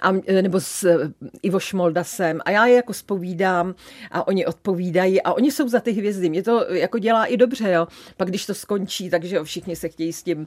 a, 0.02 0.12
nebo 0.42 0.60
s 0.60 1.08
Ivo 1.42 1.60
Šmoldasem 1.60 2.40
a 2.44 2.50
já 2.50 2.66
je 2.66 2.76
jako 2.76 2.92
spovídám 2.92 3.74
a 4.10 4.26
oni 4.26 4.46
odpovídají 4.46 5.22
a 5.22 5.32
oni 5.32 5.50
jsou 5.50 5.68
za 5.68 5.80
ty 5.80 5.92
hvězdy. 5.92 6.28
Mě 6.30 6.42
to 6.42 6.66
jako 6.70 6.98
dělá 6.98 7.26
i 7.26 7.36
dobře, 7.36 7.70
jo. 7.70 7.86
Pak 8.20 8.28
když 8.28 8.46
to 8.46 8.54
skončí, 8.54 9.10
takže 9.10 9.36
jo, 9.36 9.44
všichni 9.44 9.76
se 9.76 9.88
chtějí 9.88 10.12
s 10.12 10.22
tím 10.22 10.46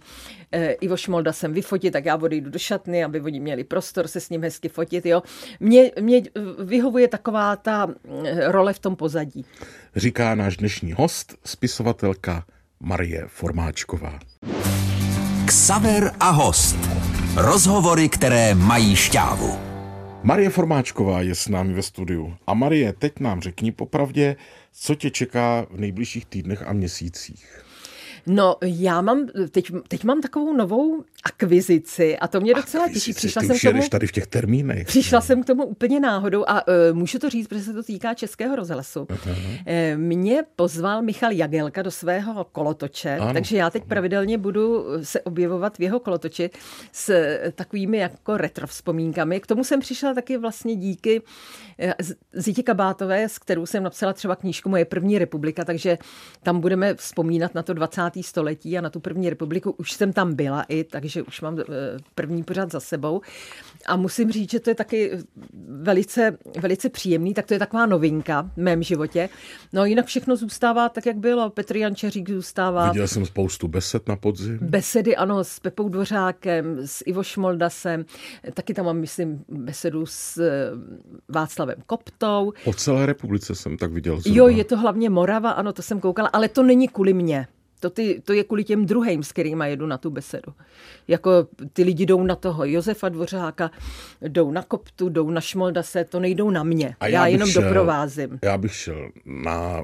eh, 0.51 0.71
Ivo 0.71 0.97
Šmoldasem 0.97 1.53
vyfotit, 1.53 1.93
tak 1.93 2.05
já 2.05 2.15
odejdu 2.15 2.49
do 2.49 2.59
šatny, 2.59 3.03
aby 3.03 3.21
oni 3.21 3.39
měli 3.39 3.63
prostor 3.63 4.07
se 4.07 4.19
s 4.19 4.29
ním 4.29 4.41
hezky 4.43 4.69
fotit, 4.69 5.05
jo. 5.05 5.23
Mě, 5.59 5.91
mě 6.01 6.21
vyhovuje 6.59 7.07
taková 7.07 7.55
ta 7.55 7.87
eh, 8.25 8.51
role 8.51 8.73
v 8.73 8.79
tom 8.79 8.95
pozadí. 8.95 9.45
Říká 9.95 10.35
náš 10.35 10.57
dnešní 10.57 10.93
host, 10.93 11.35
spisovatelka 11.45 12.45
Marie 12.79 13.25
Formáčková. 13.27 14.19
Ksaver 15.45 16.11
a 16.19 16.29
host. 16.29 16.77
Rozhovory, 17.35 18.09
které 18.09 18.55
mají 18.55 18.95
šťávu. 18.95 19.72
Marie 20.23 20.49
Formáčková 20.49 21.21
je 21.21 21.35
s 21.35 21.47
námi 21.47 21.73
ve 21.73 21.81
studiu. 21.81 22.33
A 22.47 22.53
Marie, 22.53 22.93
teď 22.93 23.19
nám 23.19 23.41
řekni 23.41 23.71
popravdě, 23.71 24.35
co 24.71 24.95
tě 24.95 25.09
čeká 25.09 25.65
v 25.69 25.79
nejbližších 25.79 26.25
týdnech 26.25 26.67
a 26.67 26.73
měsících. 26.73 27.63
No, 28.27 28.55
já 28.61 29.01
mám, 29.01 29.27
teď, 29.51 29.71
teď 29.87 30.03
mám 30.03 30.21
takovou 30.21 30.53
novou 30.53 31.03
akvizici 31.23 32.17
a 32.17 32.27
to 32.27 32.41
mě 32.41 32.53
docela 32.53 32.89
těší. 32.89 33.13
Přišla 33.13 33.41
jsem 33.41 33.57
k 33.57 33.61
tomu, 33.61 33.89
tady 33.89 34.07
v 34.07 34.11
těch 34.11 34.27
termínech. 34.27 34.87
Přišla 34.87 35.17
no. 35.17 35.21
jsem 35.21 35.43
k 35.43 35.45
tomu 35.45 35.63
úplně 35.63 35.99
náhodou 35.99 36.43
a 36.47 36.67
uh, 36.67 36.73
můžu 36.97 37.19
to 37.19 37.29
říct, 37.29 37.47
protože 37.47 37.63
se 37.63 37.73
to 37.73 37.83
týká 37.83 38.13
Českého 38.13 38.55
rozhlasu. 38.55 38.99
Uh-huh. 39.03 39.31
Uh, 39.31 39.97
mě 39.97 40.43
pozval 40.55 41.01
Michal 41.01 41.31
Jagelka 41.31 41.81
do 41.81 41.91
svého 41.91 42.43
kolotoče, 42.43 43.17
ano. 43.17 43.33
takže 43.33 43.57
já 43.57 43.69
teď 43.69 43.83
pravidelně 43.83 44.37
budu 44.37 44.85
se 45.03 45.21
objevovat 45.21 45.77
v 45.77 45.81
jeho 45.81 45.99
kolotoči 45.99 46.49
s 46.91 47.27
takovými 47.55 47.97
jako 47.97 48.37
retro 48.37 48.67
vzpomínkami. 48.67 49.39
K 49.39 49.47
tomu 49.47 49.63
jsem 49.63 49.79
přišla 49.79 50.13
taky 50.13 50.37
vlastně 50.37 50.75
díky 50.75 51.21
Zitě 52.33 52.63
Kabátové, 52.63 53.29
s 53.29 53.39
kterou 53.39 53.65
jsem 53.65 53.83
napsala 53.83 54.13
třeba 54.13 54.35
knížku 54.35 54.69
Moje 54.69 54.85
první 54.85 55.19
republika, 55.19 55.65
takže 55.65 55.97
tam 56.43 56.59
budeme 56.59 56.95
vzpomínat 56.95 57.55
na 57.55 57.63
to 57.63 57.73
20. 57.73 58.01
století 58.21 58.77
a 58.77 58.81
na 58.81 58.89
tu 58.89 58.99
první 58.99 59.29
republiku. 59.29 59.71
Už 59.71 59.91
jsem 59.91 60.13
tam 60.13 60.35
byla 60.35 60.63
i, 60.63 60.83
takže 60.83 61.12
už 61.21 61.41
mám 61.41 61.59
eh, 61.59 61.63
první 62.15 62.43
pořád 62.43 62.71
za 62.71 62.79
sebou. 62.79 63.21
A 63.85 63.95
musím 63.95 64.31
říct, 64.31 64.51
že 64.51 64.59
to 64.59 64.69
je 64.69 64.75
taky 64.75 65.11
velice, 65.67 66.37
velice 66.59 66.89
příjemný, 66.89 67.33
tak 67.33 67.45
to 67.45 67.53
je 67.53 67.59
taková 67.59 67.85
novinka 67.85 68.49
v 68.55 68.57
mém 68.57 68.83
životě. 68.83 69.29
No 69.73 69.85
jinak 69.85 70.05
všechno 70.05 70.35
zůstává 70.35 70.89
tak, 70.89 71.05
jak 71.05 71.17
bylo. 71.17 71.49
Petr 71.49 71.77
Jančeřík 71.77 72.29
zůstává. 72.29 72.91
Viděl 72.91 73.07
jsem 73.07 73.25
spoustu 73.25 73.67
besed 73.67 74.07
na 74.07 74.15
podzim. 74.15 74.59
Besedy, 74.61 75.15
ano, 75.15 75.43
s 75.43 75.59
Pepou 75.59 75.89
Dvořákem, 75.89 76.77
s 76.87 77.03
Ivo 77.05 77.23
Šmoldasem. 77.23 78.05
Taky 78.53 78.73
tam 78.73 78.85
mám, 78.85 78.97
myslím, 78.97 79.43
besedu 79.49 80.05
s 80.05 80.37
eh, 80.37 80.69
Václavem 81.29 81.75
Koptou. 81.85 82.53
Po 82.63 82.73
celé 82.73 83.05
republice 83.05 83.55
jsem 83.55 83.77
tak 83.77 83.91
viděl. 83.91 84.19
Zhruba. 84.19 84.37
Jo, 84.37 84.47
je 84.47 84.63
to 84.63 84.77
hlavně 84.77 85.09
Morava, 85.09 85.51
ano, 85.51 85.73
to 85.73 85.81
jsem 85.81 85.99
koukala, 85.99 86.29
ale 86.33 86.49
to 86.49 86.63
není 86.63 86.87
kvůli 86.87 87.13
mně. 87.13 87.47
To, 87.83 87.89
ty, 87.89 88.21
to 88.25 88.33
je 88.33 88.43
kvůli 88.43 88.63
těm 88.63 88.85
druhým, 88.85 89.23
s 89.23 89.31
kterými 89.31 89.69
jedu 89.69 89.85
na 89.85 89.97
tu 89.97 90.09
besedu. 90.09 90.53
Jako 91.07 91.47
ty 91.73 91.83
lidi 91.83 92.05
jdou 92.05 92.23
na 92.23 92.35
toho 92.35 92.65
Josefa 92.65 93.09
Dvořáka, 93.09 93.71
jdou 94.21 94.51
na 94.51 94.61
Koptu, 94.61 95.09
jdou 95.09 95.29
na 95.29 95.41
Šmoldase, 95.41 96.03
to 96.05 96.19
nejdou 96.19 96.49
na 96.49 96.63
mě. 96.63 96.95
A 96.99 97.07
já, 97.07 97.19
já 97.19 97.27
jenom 97.27 97.49
šel, 97.49 97.61
doprovázím. 97.61 98.39
Já 98.43 98.57
bych 98.57 98.75
šel 98.75 99.09
na 99.25 99.83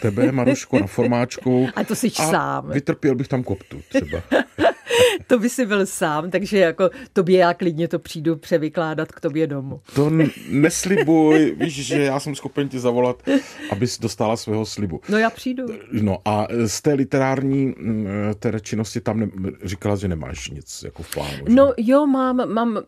tebe, 0.00 0.32
Maruško, 0.32 0.78
na 0.78 0.86
formáčku. 0.86 1.68
A 1.76 1.84
to 1.84 1.94
jsi 1.94 2.06
a 2.06 2.30
sám. 2.30 2.70
vytrpěl 2.70 3.14
bych 3.14 3.28
tam 3.28 3.42
Koptu 3.42 3.80
třeba. 3.88 4.22
to 5.26 5.38
by 5.38 5.48
si 5.48 5.66
byl 5.66 5.86
sám, 5.86 6.30
takže 6.30 6.58
jako 6.58 6.90
tobě 7.12 7.38
já 7.38 7.54
klidně 7.54 7.88
to 7.88 7.98
přijdu 7.98 8.36
převykládat 8.36 9.12
k 9.12 9.20
tobě 9.20 9.46
domů. 9.46 9.80
To 9.94 10.10
neslibuj, 10.48 11.56
víš, 11.60 11.86
že 11.86 12.02
já 12.02 12.20
jsem 12.20 12.34
schopen 12.34 12.68
ti 12.68 12.78
zavolat, 12.78 13.22
abys 13.70 13.98
dostala 13.98 14.36
svého 14.36 14.66
slibu. 14.66 15.00
No 15.08 15.18
já 15.18 15.30
přijdu. 15.30 15.66
No 15.92 16.18
a 16.24 16.48
z 16.66 16.82
té 16.82 16.92
literární 16.92 17.66
mm, 17.66 18.06
té 18.38 18.60
činnosti 18.60 19.00
tam 19.00 19.20
ne, 19.20 19.28
říkala, 19.64 19.96
že 19.96 20.08
nemáš 20.08 20.50
nic 20.50 20.82
jako 20.84 21.02
v 21.02 21.10
plánu. 21.10 21.36
Že? 21.48 21.54
No 21.54 21.72
jo, 21.76 22.06
mám, 22.06 22.54
mám, 22.54 22.78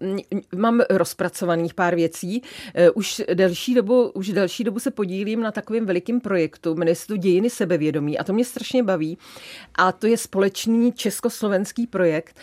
mám 0.56 0.80
rozpracovaných 0.90 1.74
pár 1.74 1.94
věcí. 1.94 2.42
Eh, 2.74 2.90
už 2.90 3.22
delší 3.34 3.74
dobu, 3.74 4.10
už 4.10 4.28
delší 4.28 4.64
dobu 4.64 4.78
se 4.78 4.90
podílím 4.90 5.40
na 5.40 5.52
takovém 5.52 5.86
velikém 5.86 6.20
projektu, 6.20 6.74
jmenuje 6.74 6.94
se 6.94 7.06
to 7.06 7.16
Dějiny 7.16 7.50
sebevědomí 7.50 8.18
a 8.18 8.24
to 8.24 8.32
mě 8.32 8.44
strašně 8.44 8.82
baví. 8.82 9.18
A 9.74 9.92
to 9.92 10.06
je 10.06 10.16
společný 10.16 10.92
československý 10.92 11.86
projekt, 11.94 12.36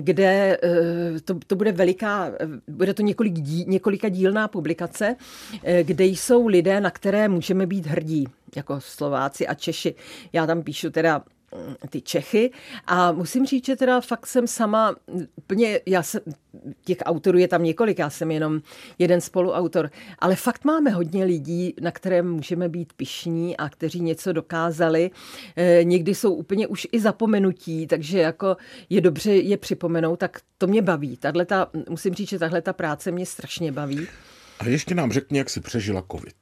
kde 0.00 0.58
eh, 0.62 1.20
to, 1.24 1.38
to 1.46 1.56
bude 1.56 1.72
veliká, 1.72 2.32
bude 2.68 2.94
to 2.94 3.02
několik 3.02 3.32
dí, 3.32 3.64
několika 3.68 4.08
dílná 4.08 4.48
publikace, 4.48 5.16
eh, 5.62 5.84
kde 5.84 6.04
jsou 6.04 6.46
lidé, 6.46 6.80
na 6.80 6.90
které 6.90 7.28
můžeme 7.28 7.66
být 7.66 7.86
hrdí 7.86 8.26
jako 8.56 8.80
Slováci 8.80 9.46
a 9.46 9.54
Češi. 9.54 9.94
Já 10.32 10.46
tam 10.46 10.62
píšu 10.62 10.90
teda 10.90 11.22
ty 11.90 12.00
Čechy 12.00 12.50
a 12.86 13.12
musím 13.12 13.46
říct, 13.46 13.66
že 13.66 13.76
teda 13.76 14.00
fakt 14.00 14.26
jsem 14.26 14.46
sama 14.46 14.96
úplně, 15.36 15.80
já 15.86 16.02
jsem, 16.02 16.20
těch 16.84 16.98
autorů 17.04 17.38
je 17.38 17.48
tam 17.48 17.62
několik, 17.62 17.98
já 17.98 18.10
jsem 18.10 18.30
jenom 18.30 18.60
jeden 18.98 19.20
spoluautor, 19.20 19.90
ale 20.18 20.36
fakt 20.36 20.64
máme 20.64 20.90
hodně 20.90 21.24
lidí, 21.24 21.74
na 21.80 21.90
které 21.90 22.22
můžeme 22.22 22.68
být 22.68 22.92
pišní 22.92 23.56
a 23.56 23.68
kteří 23.68 24.00
něco 24.00 24.32
dokázali. 24.32 25.10
E, 25.56 25.84
někdy 25.84 26.14
jsou 26.14 26.34
úplně 26.34 26.66
už 26.66 26.86
i 26.92 27.00
zapomenutí, 27.00 27.86
takže 27.86 28.18
jako 28.18 28.56
je 28.90 29.00
dobře 29.00 29.32
je 29.32 29.56
připomenout, 29.56 30.16
tak 30.16 30.40
to 30.58 30.66
mě 30.66 30.82
baví. 30.82 31.16
Tahle 31.16 31.44
ta, 31.44 31.70
musím 31.88 32.14
říct, 32.14 32.28
že 32.28 32.38
tahle 32.38 32.62
ta 32.62 32.72
práce 32.72 33.10
mě 33.10 33.26
strašně 33.26 33.72
baví. 33.72 34.06
A 34.58 34.68
ještě 34.68 34.94
nám 34.94 35.12
řekni, 35.12 35.38
jak 35.38 35.50
jsi 35.50 35.60
přežila 35.60 36.04
covid. 36.12 36.36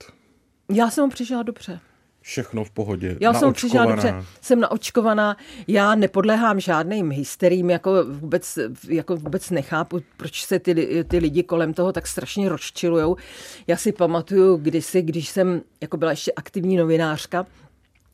Já 0.73 0.91
jsem 0.91 1.05
ho 1.05 1.11
přežila 1.11 1.43
dobře 1.43 1.81
všechno 2.27 2.65
v 2.65 2.71
pohodě. 2.71 3.17
Já 3.21 3.35
jsem 3.35 3.53
přišla 3.53 3.87
dobře, 3.87 4.15
jsem 4.41 4.61
naočkovaná, 4.61 5.37
já 5.69 5.95
nepodléhám 5.95 6.61
žádným 6.61 7.11
hysterím, 7.11 7.71
jako 7.71 8.05
vůbec, 8.05 8.59
jako 8.89 9.17
vůbec 9.17 9.51
nechápu, 9.51 10.01
proč 10.17 10.45
se 10.45 10.59
ty, 10.59 11.05
ty 11.09 11.19
lidi 11.19 11.43
kolem 11.43 11.75
toho 11.75 11.93
tak 11.93 12.07
strašně 12.07 12.49
rozčilujou. 12.49 13.17
Já 13.67 13.77
si 13.77 13.93
pamatuju 13.93 14.57
kdysi, 14.57 15.03
když 15.03 15.29
jsem 15.29 15.61
jako 15.81 15.97
byla 15.97 16.11
ještě 16.11 16.33
aktivní 16.33 16.77
novinářka, 16.77 17.47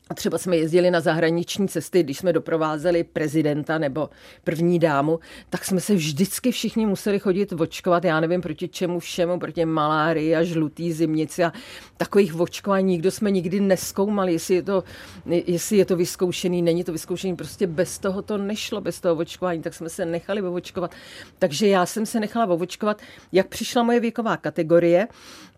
a 0.09 0.13
třeba 0.13 0.37
jsme 0.37 0.57
jezdili 0.57 0.91
na 0.91 0.99
zahraniční 0.99 1.67
cesty, 1.67 2.03
když 2.03 2.17
jsme 2.17 2.33
doprovázeli 2.33 3.03
prezidenta 3.03 3.77
nebo 3.77 4.09
první 4.43 4.79
dámu, 4.79 5.19
tak 5.49 5.65
jsme 5.65 5.81
se 5.81 5.95
vždycky 5.95 6.51
všichni 6.51 6.85
museli 6.85 7.19
chodit 7.19 7.53
očkovat, 7.53 8.03
já 8.03 8.19
nevím 8.19 8.41
proti 8.41 8.67
čemu 8.67 8.99
všemu, 8.99 9.39
proti 9.39 9.65
malárii 9.65 10.35
a 10.35 10.43
žlutý 10.43 10.93
zimnici 10.93 11.43
a 11.43 11.53
takových 11.97 12.39
očkování 12.39 12.87
nikdo 12.87 13.11
jsme 13.11 13.31
nikdy 13.31 13.59
neskoumali, 13.59 14.33
jestli 14.33 14.55
je 14.55 14.63
to, 14.63 14.83
jestli 15.25 15.77
je 15.77 15.85
to 15.85 15.95
vyzkoušený, 15.95 16.61
není 16.61 16.83
to 16.83 16.91
vyzkoušený, 16.91 17.35
prostě 17.35 17.67
bez 17.67 17.99
toho 17.99 18.21
to 18.21 18.37
nešlo, 18.37 18.81
bez 18.81 18.99
toho 18.99 19.15
očkování, 19.15 19.61
tak 19.61 19.73
jsme 19.73 19.89
se 19.89 20.05
nechali 20.05 20.41
očkovat. 20.41 20.91
Takže 21.39 21.67
já 21.67 21.85
jsem 21.85 22.05
se 22.05 22.19
nechala 22.19 22.55
očkovat, 22.55 23.01
jak 23.31 23.47
přišla 23.47 23.83
moje 23.83 23.99
věková 23.99 24.37
kategorie, 24.37 25.07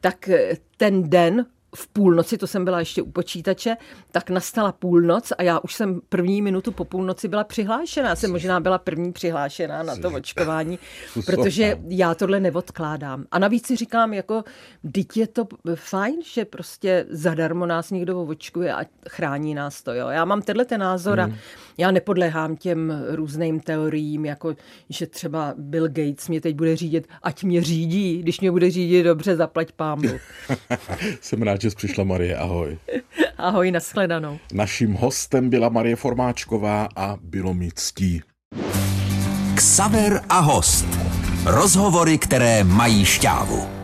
tak 0.02 0.30
ten 0.78 1.10
den 1.10 1.46
v 1.76 1.88
půlnoci, 1.88 2.38
to 2.38 2.48
jsem 2.48 2.66
byla 2.66 2.80
ještě 2.80 3.02
u 3.02 3.12
počítače, 3.12 3.78
tak 4.12 4.30
nastala 4.30 4.72
půlnoc 4.72 5.34
a 5.38 5.44
já 5.44 5.60
už 5.60 5.76
jsem 5.76 6.02
první 6.10 6.42
minutu 6.42 6.72
po 6.72 6.86
půlnoci 6.86 7.28
byla 7.28 7.44
přihlášená. 7.44 8.10
Já 8.10 8.16
jsem 8.16 8.32
možná 8.32 8.60
byla 8.60 8.78
první 8.78 9.12
přihlášená 9.12 9.84
na 9.84 9.96
to 9.96 10.12
očkování, 10.12 10.80
protože 11.26 11.78
já 11.90 12.16
tohle 12.16 12.40
neodkládám. 12.40 13.26
A 13.32 13.40
navíc 13.40 13.68
si 13.68 13.76
říkám, 13.76 14.14
jako, 14.14 14.44
teď 14.92 15.18
je 15.18 15.28
to 15.28 15.48
fajn, 15.76 16.16
že 16.24 16.46
prostě 16.46 17.06
zadarmo 17.10 17.66
nás 17.66 17.92
někdo 17.92 18.24
očkuje 18.24 18.74
a 18.74 18.86
chrání 19.10 19.56
nás 19.56 19.82
to. 19.82 19.94
Jo. 19.94 20.08
Já 20.10 20.26
mám 20.26 20.42
tenhle 20.42 20.66
ten 20.66 20.82
názor 20.82 21.20
a 21.20 21.24
hmm. 21.24 21.36
já 21.78 21.92
nepodléhám 21.92 22.56
těm 22.56 22.94
různým 23.08 23.60
teoriím, 23.60 24.26
jako 24.26 24.56
že 24.90 25.08
třeba 25.08 25.54
Bill 25.58 25.88
Gates 25.88 26.28
mě 26.28 26.42
teď 26.42 26.56
bude 26.56 26.76
řídit, 26.76 27.08
ať 27.24 27.44
mě 27.44 27.64
řídí, 27.64 28.18
když 28.18 28.40
mě 28.40 28.52
bude 28.52 28.72
řídit 28.72 29.04
dobře, 29.04 29.36
zaplať 29.36 29.72
pámu. 29.72 30.10
jsem 31.22 31.42
rád, 31.42 31.62
že 31.66 31.72
jsi 31.72 31.76
přišla 31.76 32.04
Marie, 32.04 32.38
ahoj. 32.38 32.78
Ahoj, 33.38 33.72
nashledanou. 33.72 34.40
Naším 34.54 34.94
hostem 34.94 35.50
byla 35.50 35.70
Marie 35.70 35.96
Formáčková 35.96 36.88
a 36.96 37.18
bylo 37.22 37.54
mi 37.54 37.70
ctí. 37.76 38.22
Ksaver 39.56 40.22
a 40.30 40.40
host. 40.40 40.86
Rozhovory, 41.46 42.18
které 42.18 42.64
mají 42.64 43.06
šťávu. 43.06 43.75